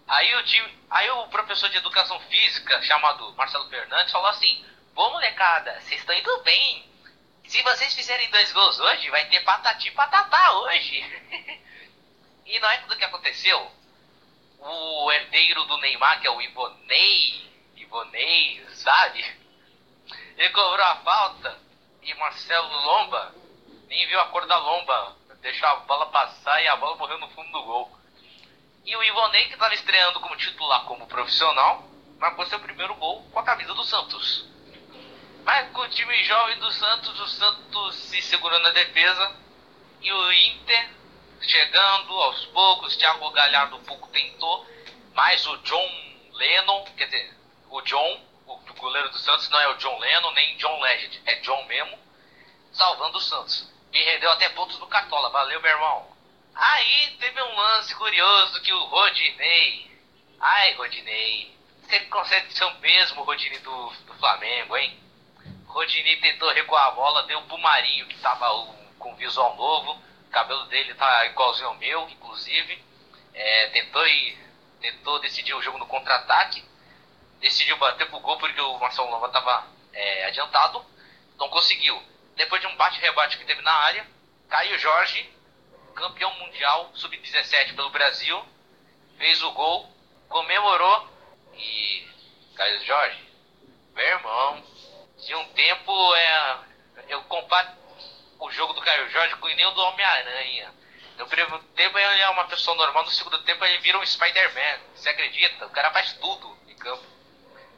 [0.05, 5.09] Aí o, time, aí o professor de educação física, chamado Marcelo Fernandes, falou assim: Pô,
[5.09, 6.85] molecada, vocês estão indo bem.
[7.47, 10.99] Se vocês fizerem dois gols hoje, vai ter patati patatá hoje.
[12.45, 13.71] e não é tudo que aconteceu.
[14.65, 19.25] O herdeiro do Neymar, que é o Ivonei, Ivonei, sabe?
[20.37, 21.59] Ele cobrou a falta
[22.01, 23.43] e Marcelo Lomba
[23.93, 25.15] nem viu a cor da lomba.
[25.41, 27.91] Deixou a bola passar e a bola morreu no fundo do gol.
[28.85, 31.83] E o Ivonei, que estava estreando como titular como profissional,
[32.17, 34.47] marcou seu primeiro gol com a camisa do Santos.
[35.43, 39.35] Mas com o time jovem do Santos, o Santos se segurou na defesa
[40.01, 40.89] e o Inter
[41.43, 42.95] chegando aos poucos.
[42.97, 44.65] Thiago Galhardo pouco tentou,
[45.13, 45.89] mas o John
[46.33, 47.33] Lennon, quer dizer,
[47.69, 51.35] o John, o, goleiro do Santos não é o John Lennon nem John Legend, é
[51.35, 51.97] John mesmo,
[52.71, 53.71] salvando o Santos.
[53.91, 56.13] Me rendeu até pontos do Cartola, valeu meu irmão.
[56.55, 59.91] Aí teve um lance curioso que o Rodinei.
[60.39, 61.53] Ai, Rodinei.
[61.81, 64.99] Você consegue ser o mesmo Rodinei do, do Flamengo, hein?
[65.67, 68.47] Rodinei tentou recuar a bola, deu pro Marinho, que tava
[68.99, 70.01] com visual novo.
[70.33, 72.83] Cabelo dele tá igualzinho ao meu, inclusive.
[73.33, 74.37] É, tentou, ir,
[74.81, 76.65] tentou decidir o jogo no contra-ataque.
[77.39, 80.83] Decidiu bater pro gol porque o Marcelo Lomba tava é, adiantado.
[81.37, 82.01] Não conseguiu.
[82.35, 84.05] Depois de um bate-rebate que teve na área,
[84.49, 85.31] Caio Jorge
[85.93, 88.43] campeão mundial sub-17 pelo Brasil,
[89.19, 89.87] fez o gol,
[90.27, 91.07] comemorou
[91.53, 92.07] e
[92.55, 93.23] Caio Jorge,
[93.93, 94.63] meu irmão,
[95.23, 96.57] de um tempo é,
[98.53, 100.73] jogo do Caio Jorge com nem o do Homem-Aranha.
[101.17, 104.79] No primeiro tempo ele é uma pessoa normal, no segundo tempo ele vira um Spider-Man.
[104.95, 105.65] Você acredita?
[105.65, 107.03] O cara faz tudo em campo.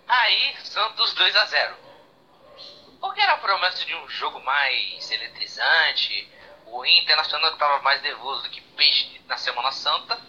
[0.07, 1.75] Aí, Santos 2 a 0
[2.99, 6.29] Porque era a promessa de um jogo mais eletrizante,
[6.65, 10.19] o Internacional que estava mais nervoso do que peixe na Semana Santa.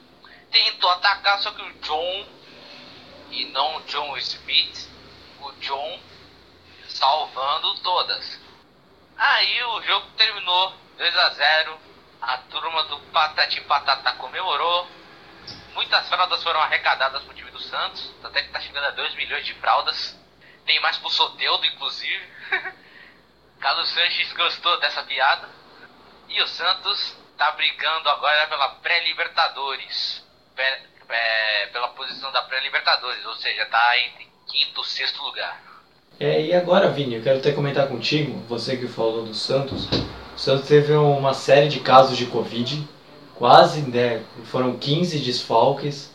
[0.51, 2.27] Tentou atacar, só que o John,
[3.31, 4.89] e não o John Smith,
[5.41, 6.01] o John
[6.89, 8.46] salvando todas.
[9.19, 11.81] Aí o jogo terminou 2 a 0
[12.21, 14.89] A turma do Patati Patata comemorou.
[15.75, 18.15] Muitas fraldas foram arrecadadas pro time do Santos.
[18.23, 20.19] Até que tá chegando a 2 milhões de fraldas.
[20.67, 22.33] Tem mais pro Soteudo, inclusive.
[23.61, 25.49] Carlos Sanches gostou dessa piada.
[26.29, 30.27] E o Santos está brigando agora pela pré-Libertadores.
[31.09, 35.76] É, pela posição da pré-Libertadores, ou seja, está entre quinto e sexto lugar.
[36.19, 39.87] É, e agora, Vini, eu quero até comentar contigo, você que falou do Santos.
[40.35, 42.89] O Santos teve uma série de casos de Covid,
[43.35, 46.11] quase, né, foram 15 desfalques,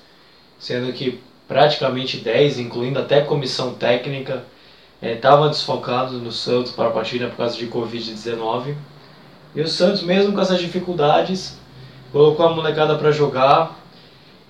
[0.58, 4.44] sendo que praticamente 10, incluindo até comissão técnica,
[5.00, 8.74] estavam é, desfalcados no Santos para a partida por causa de Covid-19.
[9.54, 11.60] E o Santos, mesmo com essas dificuldades,
[12.12, 13.80] colocou a molecada para jogar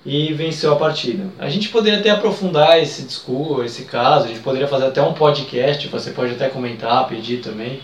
[0.04, 1.24] e venceu a partida.
[1.38, 5.12] A gente poderia até aprofundar esse discurso, esse caso, a gente poderia fazer até um
[5.12, 7.80] podcast, você pode até comentar, pedir também,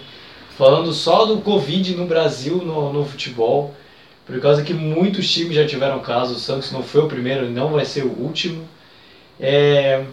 [0.57, 3.74] falando só do Covid no Brasil, no, no futebol,
[4.26, 7.50] por causa que muitos times já tiveram casos, o Santos não foi o primeiro e
[7.50, 8.68] não vai ser o último.
[9.40, 10.04] É,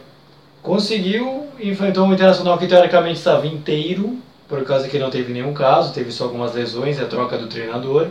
[0.62, 5.94] conseguiu, enfrentou um Internacional que teoricamente estava inteiro, por causa que não teve nenhum caso,
[5.94, 8.08] teve só algumas lesões, a troca do treinador.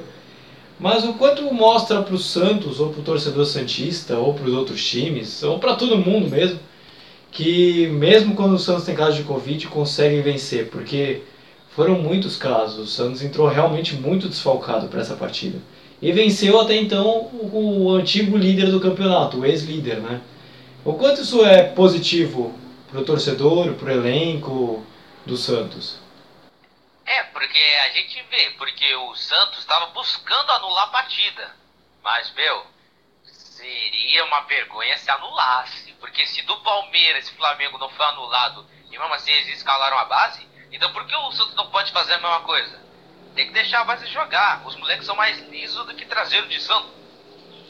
[0.84, 4.52] Mas o quanto mostra para o Santos, ou para o torcedor Santista, ou para os
[4.52, 6.60] outros times, ou para todo mundo mesmo,
[7.32, 11.22] que mesmo quando o Santos tem casos de Covid, consegue vencer, porque
[11.70, 12.78] foram muitos casos.
[12.78, 15.56] O Santos entrou realmente muito desfalcado para essa partida.
[16.02, 20.20] E venceu até então o, o antigo líder do campeonato, o ex-líder, né?
[20.84, 22.52] O quanto isso é positivo
[22.90, 24.82] para o torcedor, para o elenco
[25.24, 26.03] do Santos?
[27.06, 31.54] É, porque a gente vê, porque o Santos estava buscando anular a partida.
[32.02, 32.66] Mas, meu,
[33.22, 35.92] seria uma vergonha se anulasse.
[36.00, 40.04] Porque se do Palmeiras e Flamengo não foi anulado e mesmo assim eles escalaram a
[40.04, 42.80] base, então por que o Santos não pode fazer a mesma coisa?
[43.34, 44.64] Tem que deixar a base jogar.
[44.64, 46.90] Os moleques são mais lisos do que traseiro de Santos.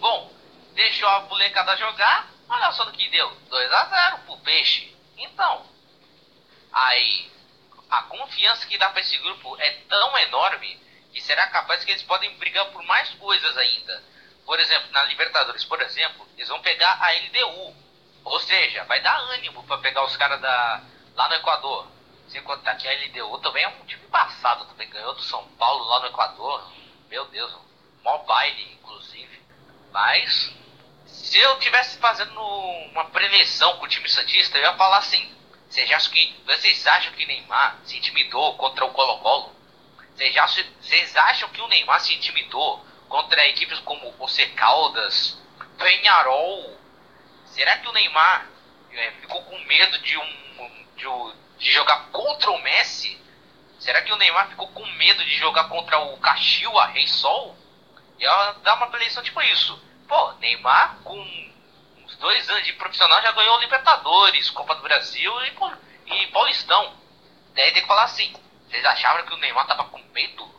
[0.01, 0.31] Bom,
[0.75, 3.31] deixou a molecada jogar, olha só no que deu.
[3.49, 4.94] 2 a 0 pro Peixe.
[5.16, 5.64] Então,
[6.70, 7.31] aí
[7.98, 10.80] a confiança que dá para esse grupo é tão enorme
[11.12, 14.02] que será capaz que eles podem brigar por mais coisas ainda.
[14.44, 17.74] Por exemplo, na Libertadores, por exemplo, eles vão pegar a LDU.
[18.24, 20.83] Ou seja, vai dar ânimo para pegar os caras da
[21.14, 21.87] lá no Equador.
[22.28, 25.85] Sem contar que a LDU também é um time passado, também ganhou do São Paulo
[25.85, 26.72] lá no Equador.
[27.09, 27.54] Meu Deus,
[28.02, 29.40] mó baile, inclusive.
[29.92, 30.52] Mas,
[31.07, 35.33] se eu tivesse fazendo uma prevenção com o time Santista, eu ia falar assim:
[35.74, 39.52] vocês acham que, vocês acham que Neymar se intimidou contra o Colo-Colo?
[40.14, 45.37] Vocês acham, vocês acham que o Neymar se intimidou contra equipes como o C Caldas,
[45.76, 46.78] Penharol?
[47.46, 48.46] Será que o Neymar
[48.92, 53.20] é, ficou com medo de, um, de, de jogar contra o Messi?
[53.80, 57.59] Será que o Neymar ficou com medo de jogar contra o Caxiua, Rei Sol?
[58.20, 59.82] E ela dá uma eleição tipo isso.
[60.07, 61.53] Pô, Neymar com
[62.16, 66.94] dois anos de profissional já ganhou Libertadores, Copa do Brasil e, e Paulistão.
[67.54, 68.34] Daí tem que falar assim:
[68.68, 70.54] vocês achavam que o Neymar tava com medo?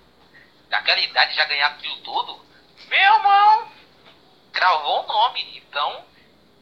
[0.69, 2.45] Naquela idade já ganhar aquilo tudo?
[2.87, 3.71] Meu irmão,
[4.51, 5.57] gravou o nome.
[5.57, 6.05] Então,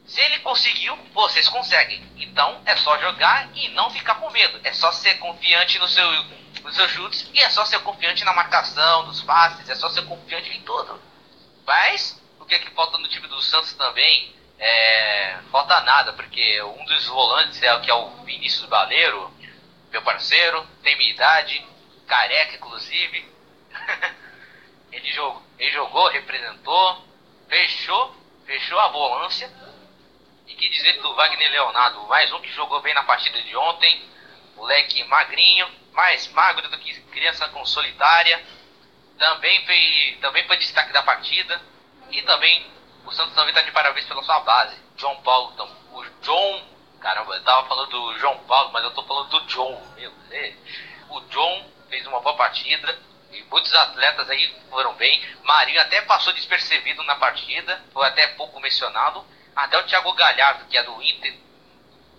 [0.05, 2.03] se ele conseguiu, vocês conseguem.
[2.17, 4.59] Então é só jogar e não ficar com medo.
[4.63, 6.11] É só ser confiante no seu,
[6.63, 10.03] nos seus chutes e é só ser confiante na marcação, dos passes, é só ser
[10.03, 11.01] confiante em tudo.
[11.65, 14.35] Mas, o que é que falta no time do Santos também?
[14.60, 19.32] É, falta nada, porque um dos volantes é o que é o Vinícius Baleiro,
[19.91, 21.66] meu parceiro, tem minha idade,
[22.08, 23.32] careca inclusive.
[24.91, 27.06] ele, jogou, ele jogou, representou,
[27.47, 29.51] fechou, fechou a volância.
[30.47, 34.04] E que dizer do Wagner Leonardo, mais um que jogou bem na partida de ontem,
[34.56, 38.43] moleque magrinho, mais magro do que criança consolidária.
[39.18, 41.62] Também foi, também foi destaque da partida.
[42.12, 42.66] E também
[43.06, 44.76] o Santos também está de parabéns pela sua base.
[44.97, 46.64] João Paulo, então, o John,
[46.99, 50.56] caramba, eu tava falando do João Paulo, mas eu tô falando do John, meu Deus.
[51.10, 52.97] O John fez uma boa partida
[53.32, 55.22] e muitos atletas aí foram bem.
[55.43, 59.26] Marinho até passou despercebido na partida, foi até pouco mencionado.
[59.56, 61.38] Até o Thiago Galhardo, que é do Inter,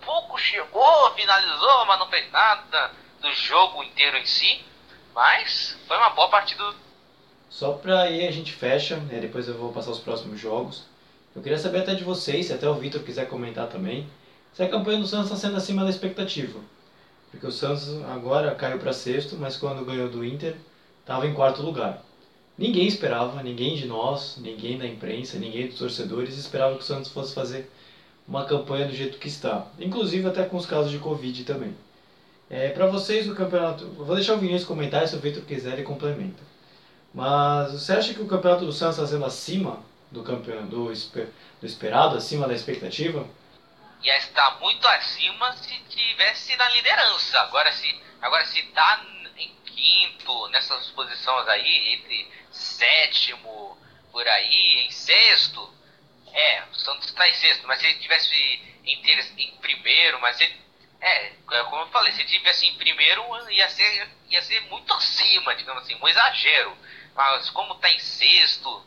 [0.01, 4.63] pouco chegou, finalizou, mas não fez nada do jogo inteiro em si.
[5.13, 6.63] Mas foi uma boa partida.
[7.49, 9.19] Só pra aí a gente fecha, né?
[9.19, 10.83] depois eu vou passar os próximos jogos.
[11.35, 14.07] Eu queria saber até de vocês, se até o Vitor quiser comentar também,
[14.53, 16.59] se a campanha do Santos está sendo acima da expectativa.
[17.29, 20.55] Porque o Santos agora caiu para sexto, mas quando ganhou do Inter,
[21.01, 22.03] estava em quarto lugar.
[22.57, 27.11] Ninguém esperava, ninguém de nós, ninguém da imprensa, ninguém dos torcedores esperava que o Santos
[27.11, 27.69] fosse fazer
[28.25, 29.67] uma campanha do jeito que está.
[29.77, 31.75] Inclusive até com os casos de Covid também.
[32.49, 33.85] É, para vocês o campeonato.
[33.87, 36.41] Vou deixar o Vinícius comentar e se o Vitor quiser ele complementa.
[37.15, 41.65] Mas você acha que o campeonato do Santos está sendo acima do campeão do, do
[41.65, 43.25] esperado, acima da expectativa?
[44.03, 47.39] Ia estar muito acima se tivesse na liderança.
[47.39, 49.01] Agora se agora se tá
[49.37, 53.77] em quinto nessas posições aí entre sétimo
[54.11, 55.73] por aí em sexto,
[56.33, 57.65] é o Santos está em sexto.
[57.65, 58.35] Mas se ele tivesse
[58.83, 60.53] em, ter, em primeiro, mas se
[60.99, 61.31] é,
[61.69, 65.95] como eu falei, se tivesse em primeiro, ia ser, ia ser muito acima, digamos assim,
[66.01, 66.75] um exagero.
[67.15, 68.85] Mas como está em sexto,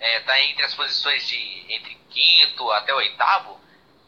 [0.00, 3.60] está é, entre as posições de entre quinto até oitavo,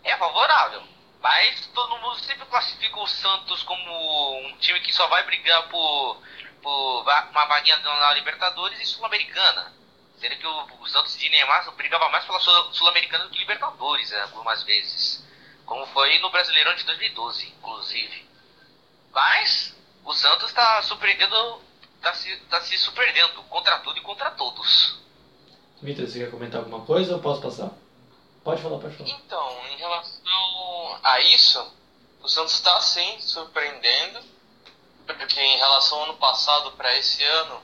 [0.02, 0.82] é favorável.
[1.20, 6.20] Mas todo mundo sempre classifica o Santos como um time que só vai brigar por,
[6.62, 9.72] por uma vaguinha na Libertadores e Sul-Americana.
[10.18, 14.22] Sendo que o, o, Santos de Neymar brigava mais pela Sul-Americana do que Libertadores né,
[14.22, 15.24] algumas vezes.
[15.64, 18.28] Como foi no Brasileirão de 2012, inclusive.
[19.12, 21.62] Mas o Santos está surpreendendo,
[22.00, 24.98] está se, tá se surpreendendo contra tudo e contra todos.
[25.82, 27.70] Vitor, você quer comentar alguma coisa ou posso passar?
[28.42, 29.10] Pode falar, pode falar.
[29.10, 31.72] Então, em relação a isso,
[32.22, 34.20] o Santos está sim surpreendendo,
[35.06, 37.62] porque em relação ao ano passado para esse ano,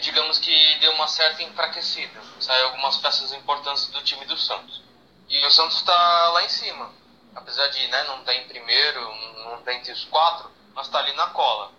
[0.00, 2.20] digamos que deu uma certa enfraquecida.
[2.40, 4.82] Saiu algumas peças importantes do time do Santos.
[5.28, 6.90] E o Santos está lá em cima.
[7.34, 10.86] Apesar de né, não estar tá em primeiro, não estar tá entre os quatro, mas
[10.86, 11.70] está ali na cola.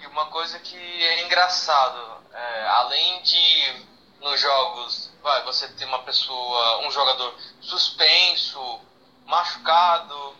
[0.00, 3.86] E uma coisa que é engraçado, é, além de
[4.20, 8.80] nos jogos, vai, você ter uma pessoa, um jogador suspenso,
[9.26, 10.34] machucado,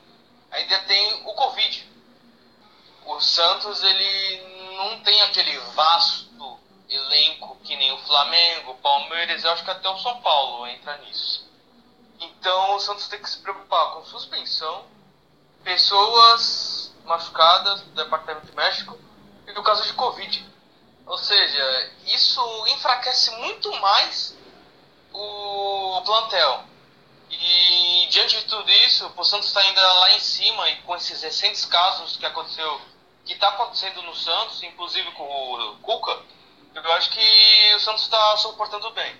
[0.51, 1.91] ainda tem o Covid.
[3.05, 6.59] O Santos ele não tem aquele vasto
[6.89, 11.47] elenco que nem o Flamengo, Palmeiras, eu acho que até o São Paulo entra nisso.
[12.19, 14.87] Então o Santos tem que se preocupar com suspensão,
[15.63, 18.99] pessoas machucadas do Departamento México
[19.51, 20.47] e no caso de Covid.
[21.07, 24.37] Ou seja, isso enfraquece muito mais
[25.13, 26.65] o plantel.
[27.31, 31.23] E diante de tudo isso, o Santos está ainda lá em cima e com esses
[31.23, 32.81] recentes casos que aconteceu,
[33.25, 36.19] que está acontecendo no Santos, inclusive com o Cuca,
[36.75, 39.15] eu acho que o Santos está suportando bem.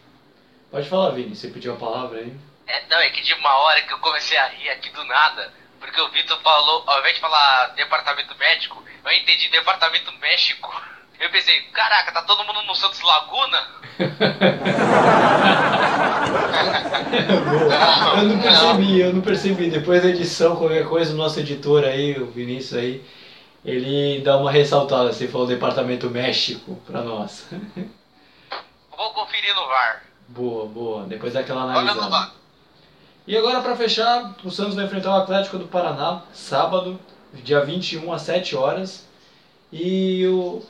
[0.71, 2.33] Pode falar, Vini, você pediu a palavra aí.
[2.67, 5.53] É, não, é que de uma hora que eu comecei a rir aqui do nada,
[5.81, 10.71] porque o Vitor falou, ao invés de falar departamento médico, eu entendi departamento México.
[11.19, 13.67] Eu pensei, caraca, tá todo mundo no Santos Laguna?
[18.17, 19.71] eu não percebi, eu não percebi.
[19.71, 23.05] Depois da edição, qualquer coisa, o nosso editor aí, o Vinícius aí,
[23.65, 27.47] ele dá uma ressaltada, você falou Departamento México pra nós.
[28.97, 30.03] Vou conferir no VAR.
[30.29, 31.07] Boa, boa.
[31.07, 32.40] Depois daquela analisada.
[33.27, 36.99] E agora para fechar, o Santos vai enfrentar o Atlético do Paraná, sábado,
[37.33, 39.07] dia 21 às 7 horas.
[39.73, 40.63] E o...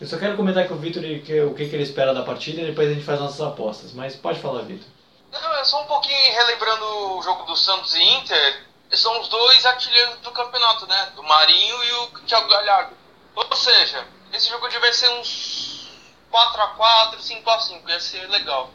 [0.00, 2.66] eu só quero comentar com o Vitor o que, que ele espera da partida e
[2.66, 3.92] depois a gente faz nossas apostas.
[3.92, 4.88] Mas pode falar, Vitor.
[5.30, 6.84] Não, é só um pouquinho relembrando
[7.16, 11.12] o jogo do Santos e Inter são os dois artilheiros do campeonato, né?
[11.14, 12.96] Do Marinho e o Thiago Galhardo.
[13.36, 15.88] Ou seja, esse jogo devia ser uns
[16.32, 18.70] 4x4, 5x5, ia ser legal.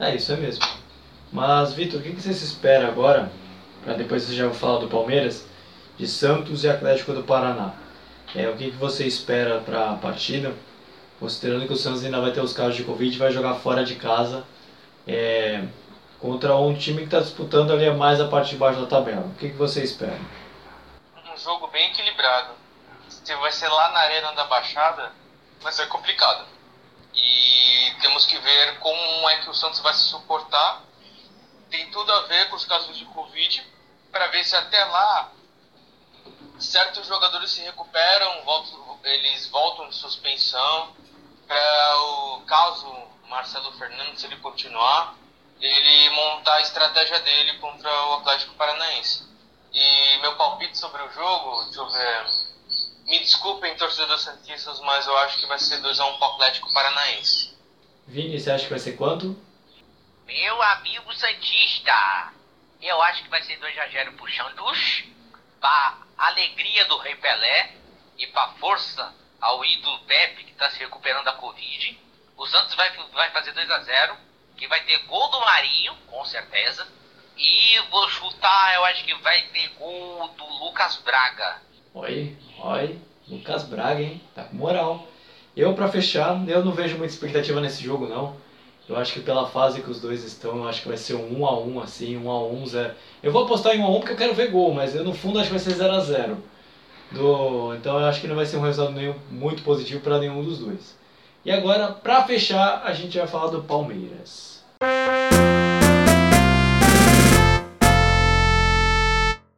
[0.00, 0.64] É, isso é mesmo.
[1.32, 3.32] Mas, Vitor, o que você se espera agora,
[3.82, 5.46] para depois você já falar do Palmeiras,
[5.96, 7.72] de Santos e Atlético do Paraná?
[8.34, 10.54] É, o que você espera para a partida,
[11.18, 13.82] considerando que o Santos ainda vai ter os casos de Covid e vai jogar fora
[13.82, 14.44] de casa,
[15.06, 15.64] é,
[16.20, 19.22] contra um time que está disputando ali mais a parte de baixo da tabela.
[19.22, 20.20] O que, que você espera?
[21.32, 22.52] Um jogo bem equilibrado.
[23.08, 25.12] Se vai ser lá na Arena da Baixada,
[25.62, 26.44] vai ser complicado.
[27.14, 30.82] E temos que ver como é que o Santos vai se suportar.
[31.72, 33.66] Tem tudo a ver com os casos de Covid,
[34.10, 35.32] para ver se até lá
[36.58, 40.94] certos jogadores se recuperam, voltam, eles voltam de suspensão.
[41.48, 42.86] Para o caso
[43.26, 45.16] Marcelo Fernandes, se ele continuar,
[45.58, 49.26] ele montar a estratégia dele contra o Atlético Paranaense.
[49.72, 52.26] E meu palpite sobre o jogo, deixa eu ver.
[53.06, 57.56] Me desculpem, torcedores santistas, mas eu acho que vai ser 2x1 pro Atlético Paranaense.
[58.06, 59.34] Vini, você acha que vai ser quanto?
[60.32, 62.32] Meu amigo Santista,
[62.80, 65.04] eu acho que vai ser 2x0 pro Xandus,
[65.60, 67.72] pra alegria do Rei Pelé
[68.16, 72.00] e pra força ao ídolo Pepe, que tá se recuperando da Covid.
[72.38, 74.16] O Santos vai, vai fazer 2x0,
[74.56, 76.88] que vai ter gol do Marinho, com certeza.
[77.36, 81.60] E vou chutar, eu acho que vai ter gol do Lucas Braga.
[81.92, 84.22] Oi, oi, Lucas Braga, hein?
[84.34, 85.06] Tá com moral.
[85.54, 88.40] Eu, pra fechar, eu não vejo muita expectativa nesse jogo, não.
[88.88, 91.38] Eu acho que pela fase que os dois estão, eu acho que vai ser um
[91.38, 92.94] 1x1, assim, 1x1, 0.
[93.22, 95.50] Eu vou apostar em 1x1 porque eu quero ver gol, mas eu, no fundo acho
[95.50, 96.36] que vai ser 0x0.
[97.12, 97.74] Do...
[97.74, 100.58] Então eu acho que não vai ser um resultado nenhum, muito positivo para nenhum dos
[100.58, 100.96] dois.
[101.44, 104.64] E agora, pra fechar, a gente vai falar do Palmeiras.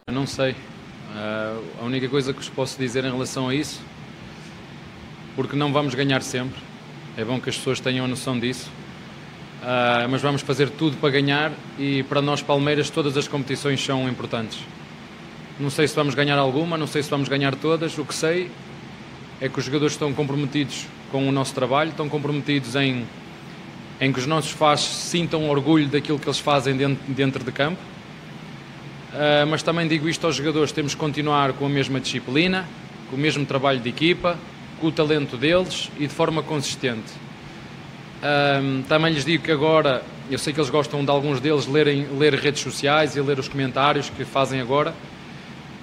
[0.06, 0.52] Eu não sei.
[0.52, 3.80] Uh, a única coisa que vos posso dizer em relação a isso,
[5.34, 6.60] porque não vamos ganhar sempre,
[7.16, 8.68] é bom que as pessoas tenham a noção disso,
[9.64, 14.08] uh, mas vamos fazer tudo para ganhar e para nós, Palmeiras, todas as competições são
[14.08, 14.60] importantes.
[15.58, 18.50] Não sei se vamos ganhar alguma, não sei se vamos ganhar todas, o que sei
[19.40, 23.04] é que os jogadores estão comprometidos com o nosso trabalho, estão comprometidos em,
[24.00, 27.94] em que os nossos fãs sintam orgulho daquilo que eles fazem dentro, dentro de campo
[29.14, 32.66] Uh, mas também digo isto aos jogadores: temos que continuar com a mesma disciplina,
[33.08, 34.36] com o mesmo trabalho de equipa,
[34.80, 37.12] com o talento deles e de forma consistente.
[38.24, 42.06] Uh, também lhes digo que agora, eu sei que eles gostam de alguns deles lerem,
[42.16, 44.94] ler redes sociais e ler os comentários que fazem agora.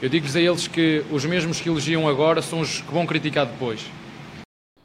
[0.01, 3.45] Eu digo-lhes a eles que os mesmos que elogiam agora são os que vão criticar
[3.45, 3.85] depois.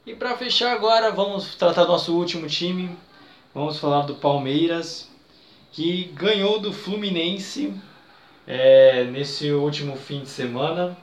[0.04, 2.90] E para fechar agora, vamos tratar do nosso último time.
[3.54, 5.09] Vamos falar do Palmeiras,
[5.72, 7.72] que ganhou do Fluminense
[8.46, 10.94] é, nesse último fim de semana.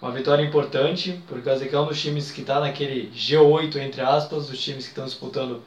[0.00, 4.00] Uma vitória importante, por causa que é um dos times que está naquele G8, entre
[4.00, 5.62] aspas, dos times que estão disputando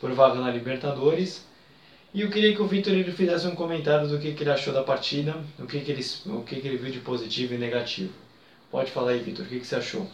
[0.00, 1.46] por vaga na Libertadores.
[2.12, 4.72] E eu queria que o Vitor ele fizesse um comentário do que, que ele achou
[4.72, 8.12] da partida, o que, que, ele, o que, que ele viu de positivo e negativo.
[8.70, 10.10] Pode falar aí, Vitor, o que, que você achou?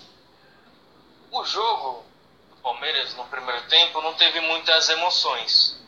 [1.30, 2.04] O jogo
[2.50, 5.80] do Palmeiras no primeiro tempo não teve muitas emoções,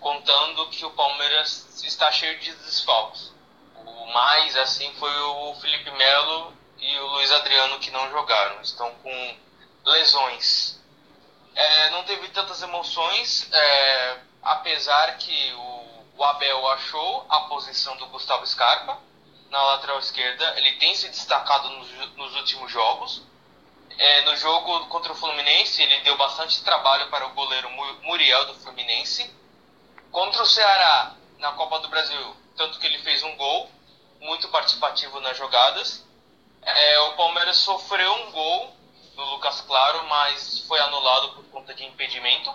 [0.00, 3.32] contando que o Palmeiras está cheio de desfalques.
[3.84, 8.90] O mais assim foi o Felipe Melo e o Luiz Adriano que não jogaram, estão
[9.02, 9.36] com
[9.84, 10.75] lesões.
[11.56, 18.06] É, não teve tantas emoções, é, apesar que o, o, Abel achou a posição do
[18.08, 18.98] Gustavo Scarpa
[19.48, 20.52] na lateral esquerda.
[20.58, 23.22] Ele tem se destacado nos, nos últimos jogos.
[23.98, 27.70] É, no jogo contra o Fluminense, ele deu bastante trabalho para o goleiro
[28.02, 29.34] Muriel do Fluminense.
[30.12, 33.70] Contra o Ceará, na Copa do Brasil, tanto que ele fez um gol,
[34.20, 36.04] muito participativo nas jogadas.
[36.60, 38.75] É, o Palmeiras sofreu um gol
[39.16, 42.54] do Lucas Claro, mas foi anulado por conta de impedimento.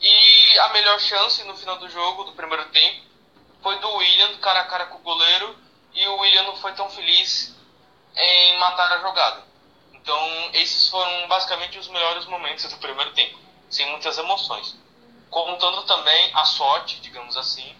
[0.00, 3.02] E a melhor chance no final do jogo, do primeiro tempo,
[3.62, 5.56] foi do William, cara a cara com o goleiro,
[5.94, 7.56] e o William não foi tão feliz
[8.14, 9.44] em matar a jogada.
[9.94, 13.38] Então, esses foram basicamente os melhores momentos do primeiro tempo,
[13.70, 14.76] sem muitas emoções.
[15.30, 17.74] Contando também a sorte, digamos assim,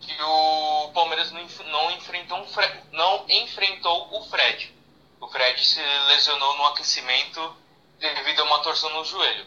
[0.00, 2.46] que o Palmeiras não, não, enfrentou um
[2.92, 4.72] não enfrentou o Fred.
[5.20, 7.63] O Fred se lesionou no aquecimento
[7.98, 9.46] devido a uma torção no joelho.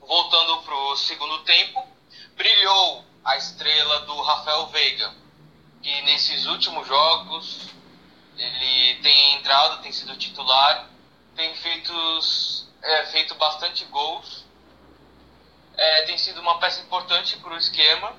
[0.00, 1.86] Voltando para o segundo tempo,
[2.36, 5.14] brilhou a estrela do Rafael Veiga,
[5.82, 7.68] que nesses últimos jogos
[8.36, 10.88] ele tem entrado, tem sido titular,
[11.36, 11.92] tem feito,
[12.82, 14.44] é, feito bastante gols,
[15.76, 18.14] é, tem sido uma peça importante para o esquema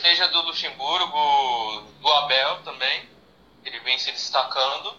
[0.00, 3.08] seja do Luxemburgo, do Abel também,
[3.64, 4.96] ele vem se destacando,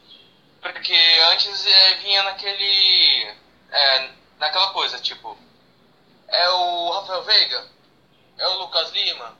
[0.61, 0.95] porque
[1.31, 3.44] antes é, vinha naquele.
[3.75, 5.37] É, naquela coisa, tipo,
[6.27, 7.67] é o Rafael Veiga,
[8.37, 9.37] é o Lucas Lima,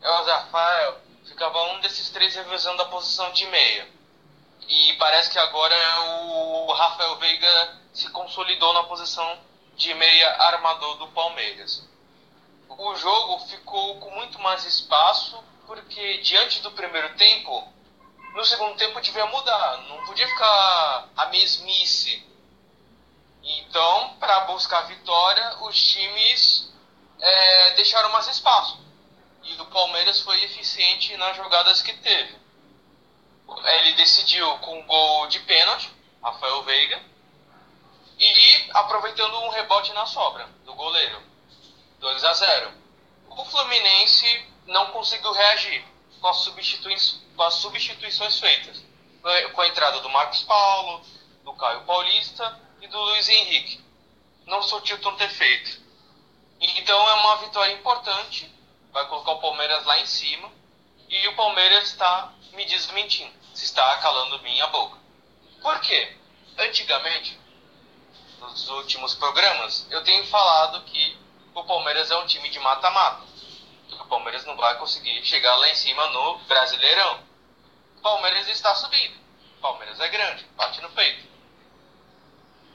[0.00, 3.88] é o Rafael, ficava um desses três revisando a posição de meia.
[4.68, 9.38] E parece que agora o Rafael Veiga se consolidou na posição
[9.76, 11.90] de meia armador do Palmeiras
[12.82, 17.68] o jogo ficou com muito mais espaço, porque diante do primeiro tempo,
[18.34, 22.26] no segundo tempo devia mudar, não podia ficar a mesmice.
[23.42, 26.72] Então, para buscar vitória, os times
[27.18, 28.78] é, deixaram mais espaço.
[29.42, 32.38] E o Palmeiras foi eficiente nas jogadas que teve.
[33.64, 35.90] Ele decidiu com um gol de pênalti,
[36.22, 37.02] Rafael Veiga,
[38.18, 41.22] e aproveitando um rebote na sobra do goleiro.
[41.98, 42.72] 2 a 0.
[43.30, 45.84] O Fluminense não conseguiu reagir
[46.20, 46.48] com as
[47.36, 48.82] com as substituições feitas.
[49.54, 51.02] Com a entrada do Marcos Paulo,
[51.42, 53.80] do Caio Paulista e do Luiz Henrique.
[54.46, 55.80] Não surtiu tanto efeito.
[56.60, 58.50] Então é uma vitória importante.
[58.92, 60.50] Vai colocar o Palmeiras lá em cima.
[61.08, 63.32] E o Palmeiras está me desmentindo.
[63.54, 64.98] Se está calando minha boca.
[65.60, 66.16] Por quê?
[66.58, 67.38] Antigamente,
[68.40, 71.18] nos últimos programas, eu tenho falado que
[71.54, 73.22] o Palmeiras é um time de mata-mata.
[73.92, 77.22] O Palmeiras não vai conseguir chegar lá em cima no Brasileirão.
[77.98, 79.18] O Palmeiras está subindo.
[79.58, 81.29] O Palmeiras é grande, bate no peito.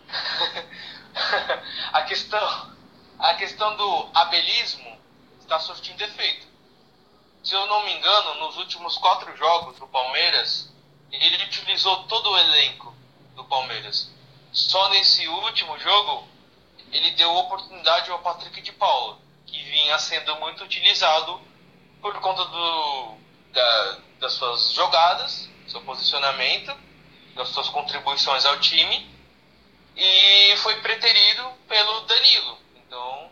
[1.93, 2.75] a questão
[3.17, 4.99] a questão do abelismo
[5.39, 6.45] está surtindo efeito.
[7.43, 10.69] Se eu não me engano, nos últimos quatro jogos do Palmeiras,
[11.11, 12.93] ele utilizou todo o elenco
[13.35, 14.11] do Palmeiras.
[14.51, 16.27] Só nesse último jogo,
[16.91, 21.39] ele deu oportunidade ao Patrick de Paula, que vinha sendo muito utilizado
[22.01, 23.17] por conta do,
[23.53, 26.75] da, das suas jogadas, seu posicionamento,
[27.35, 29.14] das suas contribuições ao time,
[29.95, 32.57] e foi preterido pelo Danilo.
[32.75, 33.31] Então,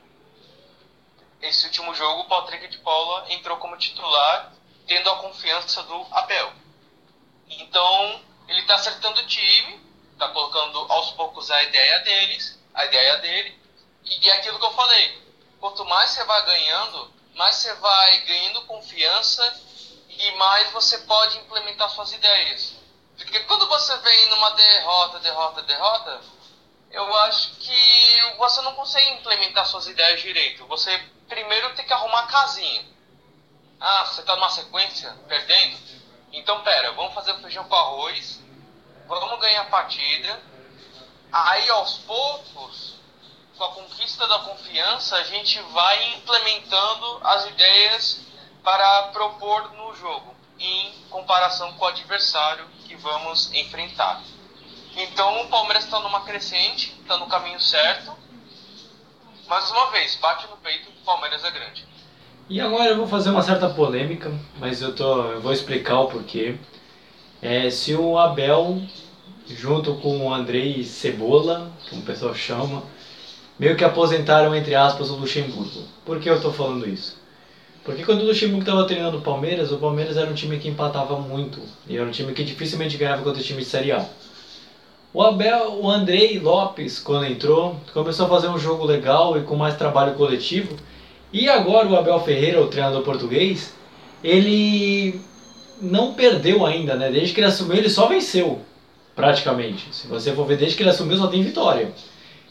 [1.41, 4.53] esse último jogo, o Patrick de Paula entrou como titular,
[4.88, 6.53] tendo a confiança do Abel.
[7.49, 9.82] Então, ele está acertando o time,
[10.14, 13.59] está colocando aos poucos a ideia deles, a ideia dele,
[14.05, 15.22] e é aquilo que eu falei.
[15.59, 19.61] Quanto mais você vai ganhando, mais você vai ganhando confiança
[20.09, 22.76] e mais você pode implementar suas ideias.
[23.18, 26.22] Porque quando você vem numa derrota, derrota, derrota,
[26.94, 30.66] eu acho que você não consegue implementar suas ideias direito.
[30.68, 30.96] Você
[31.28, 32.86] primeiro tem que arrumar a casinha.
[33.82, 35.76] Ah, você está numa sequência perdendo?
[36.32, 38.39] Então, pera, vamos fazer feijão com arroz,
[39.08, 40.39] vamos ganhar a partida.
[41.32, 42.96] Aí, aos poucos,
[43.58, 48.22] com a conquista da confiança, a gente vai implementando as ideias
[48.64, 54.22] para propor no jogo, em comparação com o adversário que vamos enfrentar.
[54.96, 58.12] Então o Palmeiras está numa crescente, está no caminho certo.
[59.48, 61.86] Mais uma vez, bate no peito, o Palmeiras é grande.
[62.50, 66.08] E agora eu vou fazer uma certa polêmica, mas eu, tô, eu vou explicar o
[66.08, 66.56] porquê.
[67.41, 68.82] É, se o Abel,
[69.48, 72.84] junto com o Andrei Cebola, como o pessoal chama,
[73.58, 75.84] meio que aposentaram, entre aspas, o Luxemburgo.
[76.06, 77.18] Por que eu estou falando isso?
[77.84, 81.18] Porque quando o Luxemburgo estava treinando o Palmeiras, o Palmeiras era um time que empatava
[81.18, 81.60] muito.
[81.88, 84.08] E era um time que dificilmente ganhava contra o time de Série A.
[85.14, 89.55] O Abel, o Andrei Lopes, quando entrou, começou a fazer um jogo legal e com
[89.55, 90.76] mais trabalho coletivo.
[91.32, 93.76] E agora o Abel Ferreira, o treinador português,
[94.24, 95.22] ele
[95.80, 97.11] não perdeu ainda, né?
[97.11, 98.59] Desde que ele assumiu, ele só venceu,
[99.16, 99.88] praticamente.
[99.91, 101.93] Se você for ver, desde que ele assumiu, só tem vitória.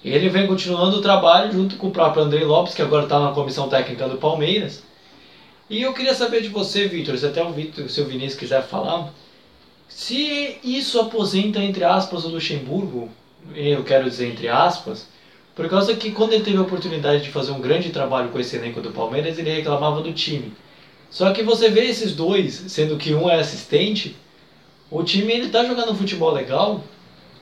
[0.04, 3.32] Ele vem continuando o trabalho junto com o próprio Andrei Lopes, que agora está na
[3.32, 4.84] comissão técnica do Palmeiras.
[5.68, 8.62] E eu queria saber de você, Vitor, se até o Vitor, se o Vinícius quiser
[8.62, 9.12] falar,
[9.94, 13.10] se isso aposenta, entre aspas, o Luxemburgo,
[13.54, 15.06] eu quero dizer entre aspas,
[15.54, 18.56] por causa que quando ele teve a oportunidade de fazer um grande trabalho com esse
[18.56, 20.52] elenco do Palmeiras, ele reclamava do time.
[21.10, 24.16] Só que você vê esses dois, sendo que um é assistente,
[24.90, 26.82] o time ele tá jogando um futebol legal,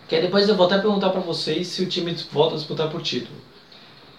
[0.09, 2.90] que aí depois eu vou até perguntar para vocês se o time volta a disputar
[2.90, 3.38] por título.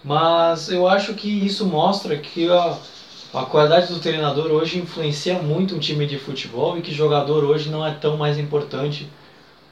[0.04, 2.78] Mas eu acho que isso mostra que a,
[3.34, 7.70] a qualidade do treinador hoje influencia muito um time de futebol e que jogador hoje
[7.70, 9.10] não é tão mais importante,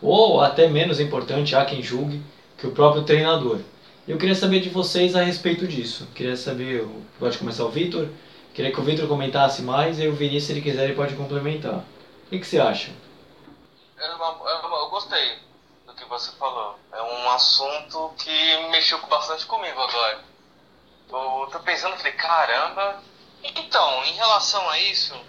[0.01, 2.22] ou até menos importante, há quem julgue,
[2.57, 3.60] que o próprio treinador.
[4.07, 6.07] Eu queria saber de vocês a respeito disso.
[6.16, 6.88] Queria saber,
[7.20, 8.07] pode começar o Vitor,
[8.53, 11.84] queria que o Vitor comentasse mais e o Vinícius, se ele quiser, ele pode complementar.
[12.28, 12.91] O que, você acha?
[13.97, 15.38] Eu, eu, eu gostei
[15.86, 16.80] do que você falou.
[16.93, 20.22] É um assunto que mexeu bastante comigo agora.
[21.12, 23.01] Eu tô pensando, falei, caramba,
[23.44, 25.20] então, em relação a isso,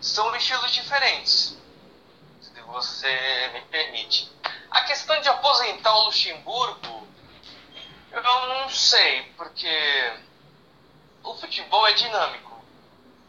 [0.00, 1.56] são estilos diferentes,
[2.40, 4.30] se você me permite.
[4.70, 7.06] A questão de aposentar o Luxemburgo,
[8.10, 10.12] eu não sei, porque
[11.22, 12.52] o futebol é dinâmico.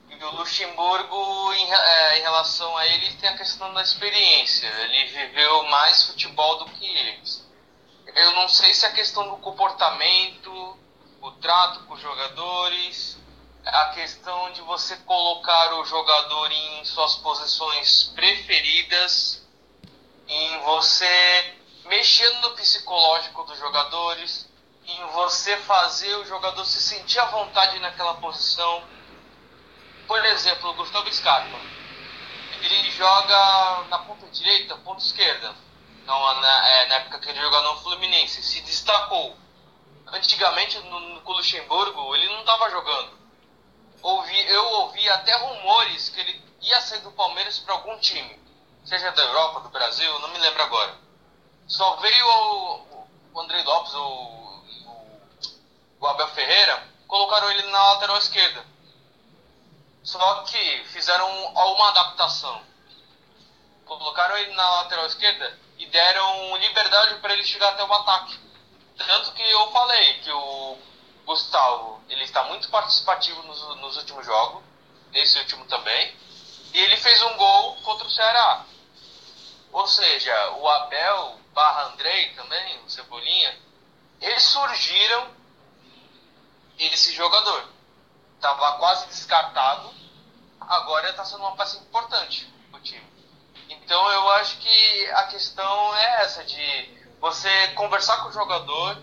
[0.10, 4.68] E o Luxemburgo, em, é, em relação a ele, tem a questão da experiência.
[4.68, 7.48] Ele viveu mais futebol do que eles.
[8.16, 10.78] Eu não sei se a questão do comportamento,
[11.22, 13.18] o trato com os jogadores,
[13.66, 19.42] a questão de você colocar o jogador em suas posições preferidas,
[20.28, 21.56] em você
[21.86, 24.50] mexer no psicológico dos jogadores,
[24.86, 28.84] em você fazer o jogador se sentir à vontade naquela posição.
[30.08, 31.58] Por exemplo, o Gustavo Scarpa.
[32.62, 35.54] Ele joga na ponta direita, ponta esquerda.
[36.06, 39.38] Não, na, é, na época que ele jogava no Fluminense, se destacou.
[40.08, 43.23] Antigamente, no, no Luxemburgo, ele não estava jogando.
[44.04, 48.38] Ouvi, eu ouvi até rumores que ele ia sair do Palmeiras para algum time,
[48.84, 50.98] seja da Europa, do Brasil, não me lembro agora.
[51.68, 54.64] Só veio o, o André Lopes, o,
[56.02, 58.66] o, Abel Ferreira, colocaram ele na lateral esquerda.
[60.04, 62.62] Só que fizeram uma adaptação.
[63.86, 68.38] Colocaram ele na lateral esquerda e deram liberdade para ele chegar até o ataque.
[68.98, 70.78] Tanto que eu falei que o
[71.26, 74.64] Gustavo ele está muito participativo nos, nos últimos jogos,
[75.12, 76.16] nesse último também,
[76.74, 78.66] e ele fez um gol contra o Ceará.
[79.72, 83.58] Ou seja, o Abel barra Andrei também, o Cebolinha,
[84.22, 85.28] eles surgiram
[86.78, 87.70] esse jogador.
[88.36, 89.94] Estava quase descartado,
[90.60, 93.06] agora está sendo uma peça importante o time.
[93.70, 98.98] Então eu acho que a questão é essa de você conversar com o jogador,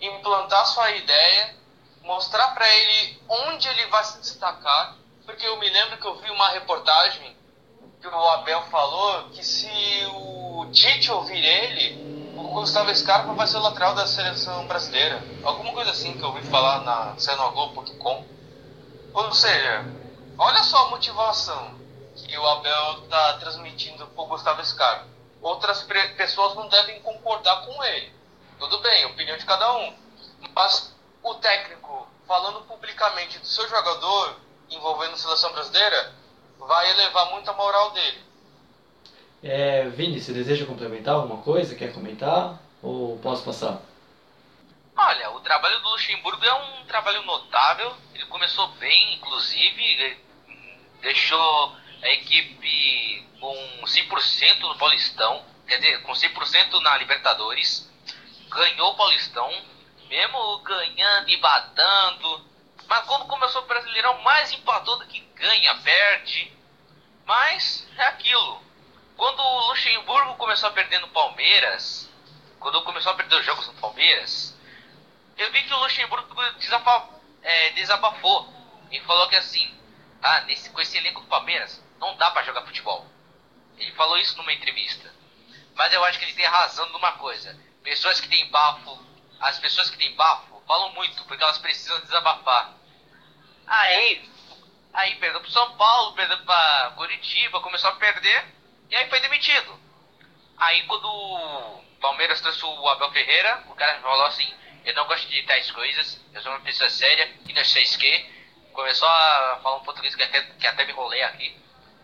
[0.00, 1.54] implantar sua ideia,
[2.02, 6.30] mostrar para ele onde ele vai se destacar, porque eu me lembro que eu vi
[6.30, 7.34] uma reportagem
[8.00, 9.70] que o Abel falou que se
[10.12, 15.22] o Tite ouvir ele, o Gustavo Scarpa vai ser o lateral da seleção brasileira.
[15.42, 18.24] Alguma coisa assim que eu ouvi falar na cenogol.com.
[19.14, 19.86] Ou seja,
[20.36, 21.78] olha só a motivação
[22.14, 25.06] que o Abel está transmitindo para o Gustavo Scarpa.
[25.40, 25.82] Outras
[26.16, 28.12] pessoas não devem concordar com ele.
[28.58, 29.94] Tudo bem, opinião de cada um.
[30.54, 34.36] Mas o técnico falando publicamente do seu jogador
[34.70, 36.12] envolvendo a seleção brasileira
[36.58, 38.24] vai elevar muito a moral dele.
[39.42, 41.74] É, Vini, você deseja complementar alguma coisa?
[41.74, 42.58] Quer comentar?
[42.82, 43.80] Ou posso passar?
[44.96, 47.94] Olha, o trabalho do Luxemburgo é um trabalho notável.
[48.14, 50.18] Ele começou bem, inclusive,
[51.00, 57.90] deixou a equipe com 100% no Paulistão, quer dizer, com 100% na Libertadores,
[58.54, 59.52] ganhou o Paulistão,
[60.08, 62.44] mesmo ganhando e batando.
[62.86, 66.52] Mas quando começou o Brasileirão, mais empatou do que ganha, perde.
[67.26, 68.62] Mas é aquilo.
[69.16, 72.10] Quando o Luxemburgo começou a perder no Palmeiras,
[72.58, 74.56] quando começou a perder os jogos no Palmeiras,
[75.36, 78.48] eu vi que o Luxemburgo desabafou, é, desabafou
[78.90, 79.72] e falou que assim,
[80.22, 83.06] ah, nesse, com esse elenco do Palmeiras, não dá para jogar futebol.
[83.76, 85.12] Ele falou isso numa entrevista.
[85.74, 87.58] Mas eu acho que ele tem razão numa coisa.
[87.84, 88.98] Pessoas que têm bafo,
[89.38, 92.72] as pessoas que têm bafo falam muito, porque elas precisam desabafar.
[93.66, 94.28] Aí,
[94.94, 98.46] aí perdeu pro São Paulo, perdeu pra Curitiba, começou a perder,
[98.90, 99.78] e aí foi demitido.
[100.56, 104.50] Aí quando o Palmeiras trouxe o Abel Ferreira, o cara falou assim,
[104.84, 107.98] eu não gosto de tais coisas, eu sou uma pessoa séria, e não sei o
[107.98, 108.34] que.
[108.72, 111.56] Começou a falar um português que até, que até me rolei aqui.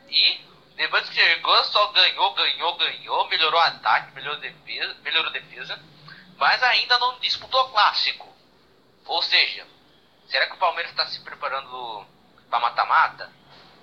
[0.09, 0.50] E
[0.81, 5.79] depois que chegou, só ganhou, ganhou, ganhou, melhorou o ataque, melhorou defesa, melhorou defesa,
[6.39, 8.27] mas ainda não disputou clássico.
[9.05, 9.67] Ou seja,
[10.29, 12.07] será que o Palmeiras está se preparando
[12.49, 13.31] para mata-mata,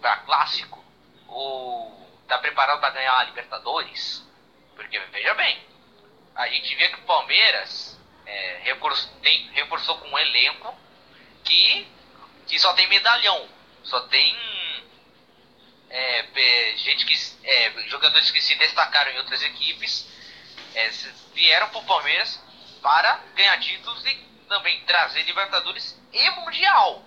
[0.01, 0.83] para clássico,
[1.27, 4.27] ou está preparado para ganhar a Libertadores?
[4.75, 5.63] Porque veja bem,
[6.35, 7.95] a gente vê que o Palmeiras
[8.25, 10.75] é, reforçou, tem, reforçou com um elenco
[11.43, 11.87] que,
[12.47, 13.47] que só tem medalhão,
[13.83, 14.35] só tem
[15.89, 20.07] é, gente que é, jogadores que se destacaram em outras equipes
[20.75, 20.89] é,
[21.33, 22.41] vieram para o Palmeiras
[22.81, 24.15] para ganhar títulos e
[24.47, 27.03] também trazer Libertadores e Mundial.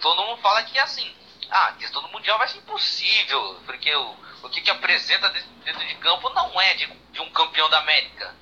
[0.00, 1.14] Todo mundo fala que é assim,
[1.50, 5.86] ah, a questão do Mundial vai ser impossível, porque o, o que, que apresenta dentro
[5.86, 8.34] de campo não é de, de um campeão da América.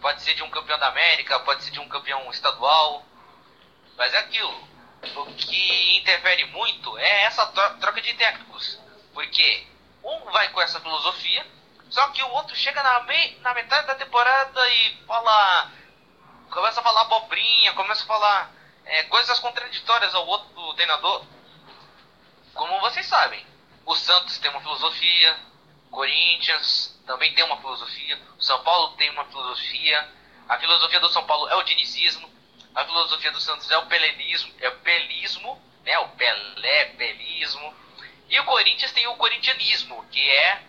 [0.00, 3.04] Pode ser de um campeão da América, pode ser de um campeão estadual,
[3.96, 4.68] mas é aquilo.
[5.16, 8.78] O que interfere muito é essa troca de técnicos.
[9.20, 9.66] Porque
[10.02, 11.46] um vai com essa filosofia,
[11.90, 15.70] só que o outro chega na, me na metade da temporada e fala.
[16.50, 18.50] Começa a falar abobrinha, começa a falar
[18.86, 21.22] é, coisas contraditórias ao outro treinador.
[22.54, 23.44] Como vocês sabem,
[23.84, 25.38] o Santos tem uma filosofia,
[25.90, 30.08] Corinthians também tem uma filosofia, o São Paulo tem uma filosofia,
[30.48, 32.26] a filosofia do São Paulo é o dinizismo,
[32.74, 35.98] a filosofia do Santos é o pelenismo, é o pelismo, né?
[35.98, 37.74] O Pelé, pelismo.
[38.30, 40.62] E o Corinthians tem o corintianismo, que é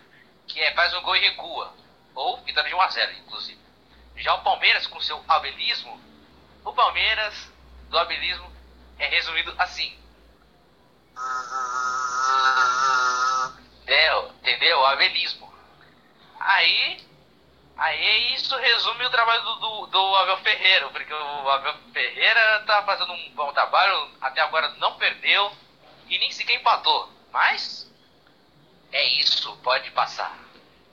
[0.48, 1.72] que é faz um gol e recua,
[2.14, 3.60] ou vitória de 1 a 0, inclusive.
[4.16, 5.98] Já o Palmeiras com seu abelismo,
[6.64, 7.50] o Palmeiras
[7.88, 8.52] do abelismo
[8.98, 9.96] é resumido assim:
[13.86, 14.80] É, entendeu?
[14.80, 15.52] O abelismo.
[16.40, 17.06] Aí,
[17.76, 22.82] aí isso resume o trabalho do, do, do Abel Ferreira, porque o Abel Ferreira tá
[22.82, 25.52] fazendo um bom trabalho, até agora não perdeu
[26.08, 27.21] e nem sequer empatou.
[27.32, 27.90] Mas
[28.92, 30.38] é isso, pode passar.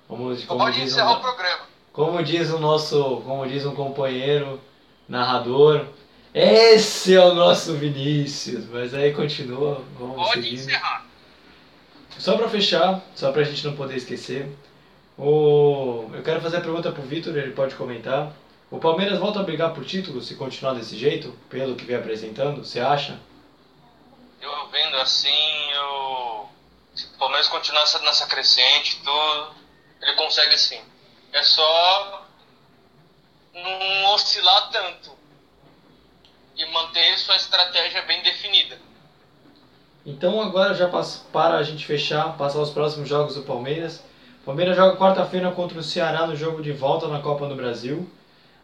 [0.08, 1.62] Como, como pode diz encerrar um, o programa.
[1.92, 4.60] como diz o nosso, como diz um companheiro
[5.08, 5.86] narrador,
[6.34, 8.66] esse é o nosso Vinícius.
[8.70, 10.60] Mas aí continua, vamos Pode seguindo.
[10.60, 11.06] encerrar.
[12.18, 14.48] Só pra fechar, só pra gente não poder esquecer,
[15.18, 16.10] o...
[16.14, 18.34] eu quero fazer a pergunta pro Vitor, ele pode comentar.
[18.72, 22.64] O Palmeiras volta a brigar por título se continuar desse jeito, pelo que vem apresentando,
[22.64, 23.20] você acha?
[24.42, 26.50] Eu vendo assim, eu...
[26.96, 29.56] se o Palmeiras continuar nessa, crescente, tudo,
[30.02, 30.82] ele consegue sim.
[31.34, 32.26] É só
[33.54, 35.12] não oscilar tanto
[36.56, 38.78] e manter sua estratégia bem definida.
[40.06, 40.90] Então agora já
[41.32, 44.04] para a gente fechar, passar os próximos jogos do Palmeiras.
[44.46, 48.10] Palmeiras joga quarta-feira contra o Ceará no jogo de volta na Copa do Brasil,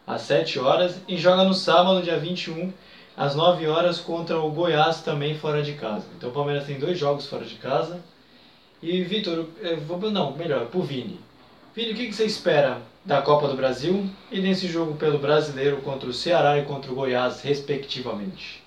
[0.06, 2.72] às 7 horas, e joga no sábado, dia 21,
[3.16, 6.06] às 9 horas, contra o Goiás, também fora de casa.
[6.16, 8.04] Então o Palmeiras tem dois jogos fora de casa.
[8.82, 9.48] E Vitor,
[9.86, 11.18] vou, não, melhor, pro Vini.
[11.74, 15.80] Vini, o que que você espera da Copa do Brasil e nesse jogo pelo Brasileiro
[15.82, 18.62] contra o Ceará e contra o Goiás, respectivamente?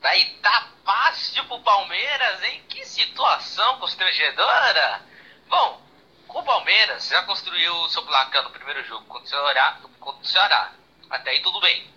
[0.00, 2.60] Daí tá fácil pro Palmeiras, hein?
[2.68, 5.00] Que situação constrangedora!
[5.48, 5.80] Bom,
[6.28, 9.78] o Palmeiras já construiu o seu placar no primeiro jogo contra o Ceará.
[10.00, 10.72] Contra o Ceará.
[11.08, 11.93] Até aí tudo bem.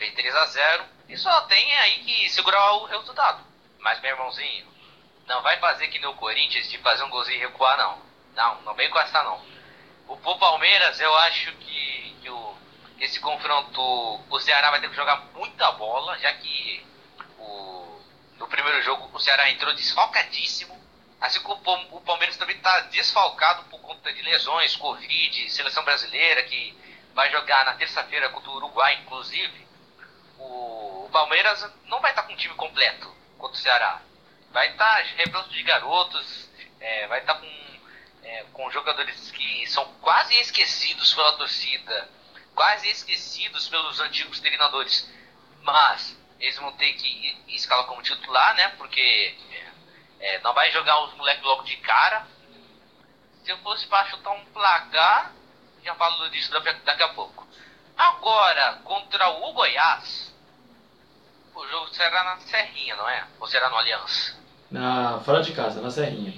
[0.00, 3.44] Fez 3 a 0 e só tem aí que segurar o resultado.
[3.80, 4.66] Mas, meu irmãozinho,
[5.26, 7.98] não vai fazer que no Corinthians de fazer um golzinho e recuar, não.
[8.34, 9.44] Não, não vem com essa, não.
[10.08, 12.54] O Palmeiras, eu acho que, que o,
[12.98, 13.78] esse confronto,
[14.30, 16.82] o Ceará vai ter que jogar muita bola, já que
[17.38, 18.00] o,
[18.38, 20.80] no primeiro jogo o Ceará entrou desfalcadíssimo.
[21.20, 21.60] Assim como
[21.94, 26.74] o Palmeiras também está desfalcado por conta de lesões, Covid, seleção brasileira, que
[27.12, 29.68] vai jogar na terça-feira contra o Uruguai, inclusive.
[30.40, 34.00] O, Palmeiras não vai estar com o time completo contra o Ceará.
[34.52, 36.48] Vai estar repleto de garotos,
[36.80, 37.80] é, vai estar com,
[38.22, 42.08] é, com jogadores que são quase esquecidos pela torcida,
[42.54, 45.08] quase esquecidos pelos antigos treinadores.
[45.62, 48.68] Mas eles vão ter que escalar como titular, né?
[48.78, 49.36] Porque
[50.20, 52.26] é, não vai jogar os moleques logo de cara.
[53.44, 55.32] Se eu fosse para chutar um placar,
[55.82, 57.46] já falo disso daqui a pouco.
[57.96, 60.29] Agora, contra o Goiás,
[61.54, 63.26] o jogo será na Serrinha, não é?
[63.38, 64.34] Ou será no Aliança?
[64.70, 66.34] Na, fora de casa, na Serrinha.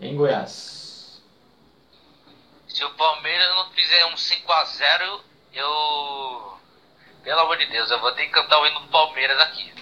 [0.00, 1.20] Em Goiás.
[2.68, 5.20] Se o Palmeiras não fizer um 5x0,
[5.52, 6.58] eu.
[7.22, 9.72] Pelo amor de Deus, eu vou ter que cantar o hino do Palmeiras aqui.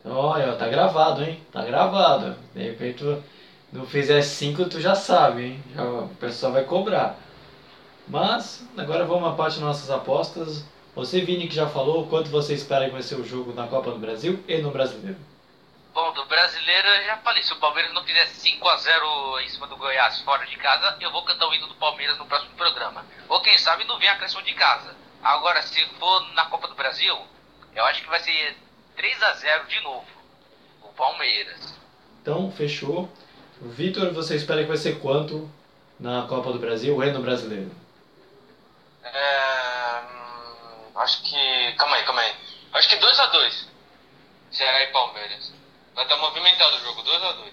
[0.00, 1.46] Então, olha, tá gravado, hein?
[1.52, 2.36] Tá gravado.
[2.54, 3.22] De repente, tu
[3.72, 5.64] não fizer 5, tu já sabe, hein?
[5.74, 7.16] Já, o pessoal vai cobrar.
[8.08, 10.64] Mas, agora vamos à parte das nossas apostas.
[11.00, 13.90] Você, Vini, que já falou, quanto você espera que vai ser o jogo na Copa
[13.90, 15.16] do Brasil e no Brasileiro?
[15.94, 19.78] Bom, do brasileiro eu já falei, se o Palmeiras não fizer 5x0 em cima do
[19.78, 23.06] Goiás fora de casa, eu vou cantar o hino do Palmeiras no próximo programa.
[23.30, 24.94] Ou quem sabe não vem a criação de casa.
[25.22, 27.16] Agora, se for na Copa do Brasil,
[27.74, 28.58] eu acho que vai ser
[28.98, 30.06] 3x0 de novo.
[30.82, 31.78] O Palmeiras.
[32.20, 33.10] Então, fechou.
[33.58, 35.50] Vitor, você espera que vai ser quanto
[35.98, 37.70] na Copa do Brasil e no Brasileiro?
[39.02, 40.19] É,
[40.96, 41.72] acho que.
[41.76, 42.34] Calma aí, calma aí.
[42.72, 43.66] Acho que 2x2.
[44.50, 45.52] Ceará e Palmeiras.
[45.94, 47.52] Vai estar movimentado o jogo, 2x2.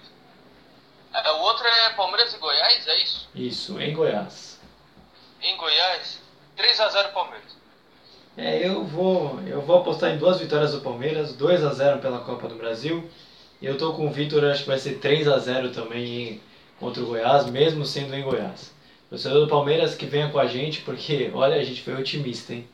[1.14, 3.28] É, o outro é Palmeiras e Goiás, é isso?
[3.34, 4.60] Isso, em Goiás.
[5.42, 6.20] Em Goiás,
[6.56, 7.56] 3x0 Palmeiras.
[8.36, 12.20] É, eu vou, eu vou apostar em duas vitórias do Palmeiras, 2 a 0 pela
[12.20, 13.10] Copa do Brasil.
[13.60, 16.40] E eu tô com o Vitor, acho que vai ser 3 a 0 também
[16.78, 18.72] contra o Goiás, mesmo sendo em Goiás.
[19.10, 22.68] Torcedor do Palmeiras que venha com a gente, porque olha, a gente foi otimista, hein?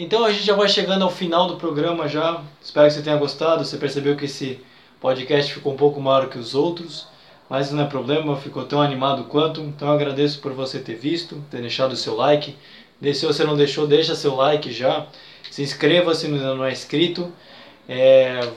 [0.00, 2.40] Então a gente já vai chegando ao final do programa já.
[2.62, 3.64] Espero que você tenha gostado.
[3.64, 4.60] Você percebeu que esse
[5.00, 7.08] podcast ficou um pouco maior que os outros,
[7.50, 9.60] mas não é problema, ficou tão animado quanto.
[9.60, 12.54] Então eu agradeço por você ter visto, ter deixado o seu like.
[13.12, 15.04] Se você não deixou, deixa seu like já.
[15.50, 17.32] Se inscreva se ainda não é inscrito.
[17.88, 18.48] É,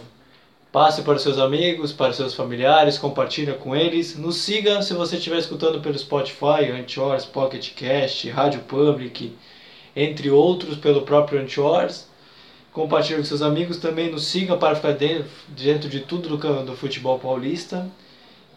[0.72, 4.16] passe para os seus amigos, para os seus familiares, compartilha com eles.
[4.16, 9.34] Nos siga se você estiver escutando pelo Spotify, Anchors, Pocket Cast, Rádio Public,
[9.96, 12.10] entre outros pelo próprio Anchors.
[12.72, 16.78] Compartilhe com seus amigos também, nos siga para ficar dentro, dentro de tudo do, do
[16.78, 17.90] futebol paulista.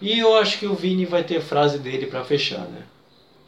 [0.01, 2.87] E eu acho que o Vini vai ter frase dele para fechar, né?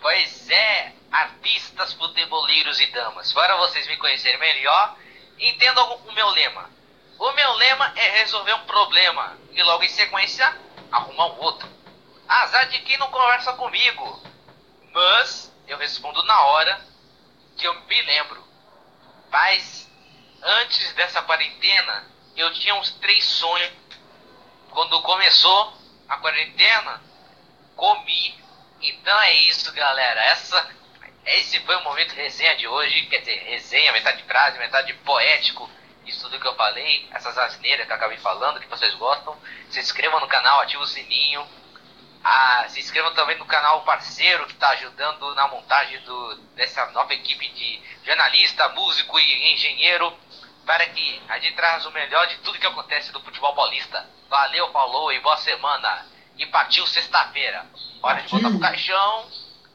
[0.00, 3.32] Pois é, artistas, futeboleiros e damas.
[3.32, 4.96] Para vocês me conhecerem melhor,
[5.38, 6.70] entendam o meu lema.
[7.18, 10.54] O meu lema é resolver um problema e logo em sequência
[10.90, 11.68] arrumar um outro.
[12.28, 14.22] Azar de quem não conversa comigo.
[14.92, 16.80] Mas eu respondo na hora
[17.56, 18.44] que eu me lembro.
[19.30, 19.90] Mas
[20.42, 23.72] antes dessa quarentena, eu tinha uns três sonhos.
[24.70, 25.72] Quando começou
[26.08, 27.02] a quarentena,
[27.74, 28.34] comi.
[28.80, 30.20] Então é isso, galera.
[30.24, 30.70] Essa,
[31.24, 33.06] esse foi o momento resenha de hoje.
[33.06, 35.70] Quer dizer, resenha, metade frase, metade poético.
[36.04, 39.36] Isso tudo que eu falei, essas asneiras que eu acabei falando, que vocês gostam.
[39.70, 41.46] Se inscrevam no canal, ative o sininho.
[42.28, 47.14] Ah, se inscrevam também no canal parceiro que está ajudando na montagem do, dessa nova
[47.14, 50.12] equipe de jornalista, músico e engenheiro
[50.66, 54.04] para que a gente traz o melhor de tudo que acontece do futebol paulista.
[54.28, 56.04] Valeu, falou e boa semana.
[56.36, 57.64] E partiu sexta-feira.
[58.02, 59.26] Hora de voltar pro caixão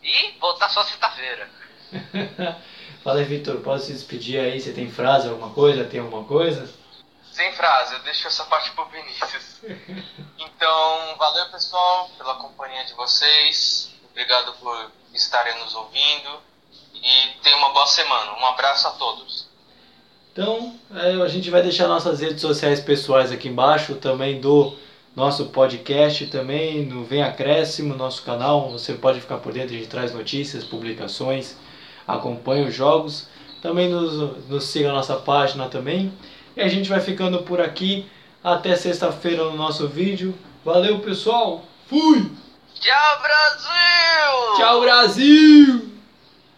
[0.04, 1.49] e voltar só sexta-feira.
[3.02, 4.60] Fala aí, Vitor, posso se despedir aí?
[4.60, 5.86] Você tem frase, alguma coisa?
[5.86, 6.70] Tem alguma coisa?
[7.41, 9.61] Sem frase, eu deixo essa parte pro Vinícius.
[10.37, 13.91] Então, valeu pessoal pela companhia de vocês.
[14.11, 16.39] Obrigado por estarem nos ouvindo.
[16.93, 18.31] E tenham uma boa semana.
[18.33, 19.47] Um abraço a todos.
[20.31, 24.77] Então, é, a gente vai deixar nossas redes sociais pessoais aqui embaixo, também do
[25.15, 28.69] nosso podcast, também no Vem Acréscimo, nosso canal.
[28.69, 31.55] Você pode ficar por dentro, a gente traz notícias, publicações,
[32.07, 33.27] acompanha os jogos.
[33.63, 36.13] Também nos, nos siga na nossa página também.
[36.56, 38.06] E a gente vai ficando por aqui.
[38.43, 40.34] Até sexta-feira no nosso vídeo.
[40.66, 41.64] Valeu, pessoal.
[41.88, 42.32] Fui!
[42.80, 44.58] Tchau, Brasil!
[44.58, 45.91] Tchau, Brasil!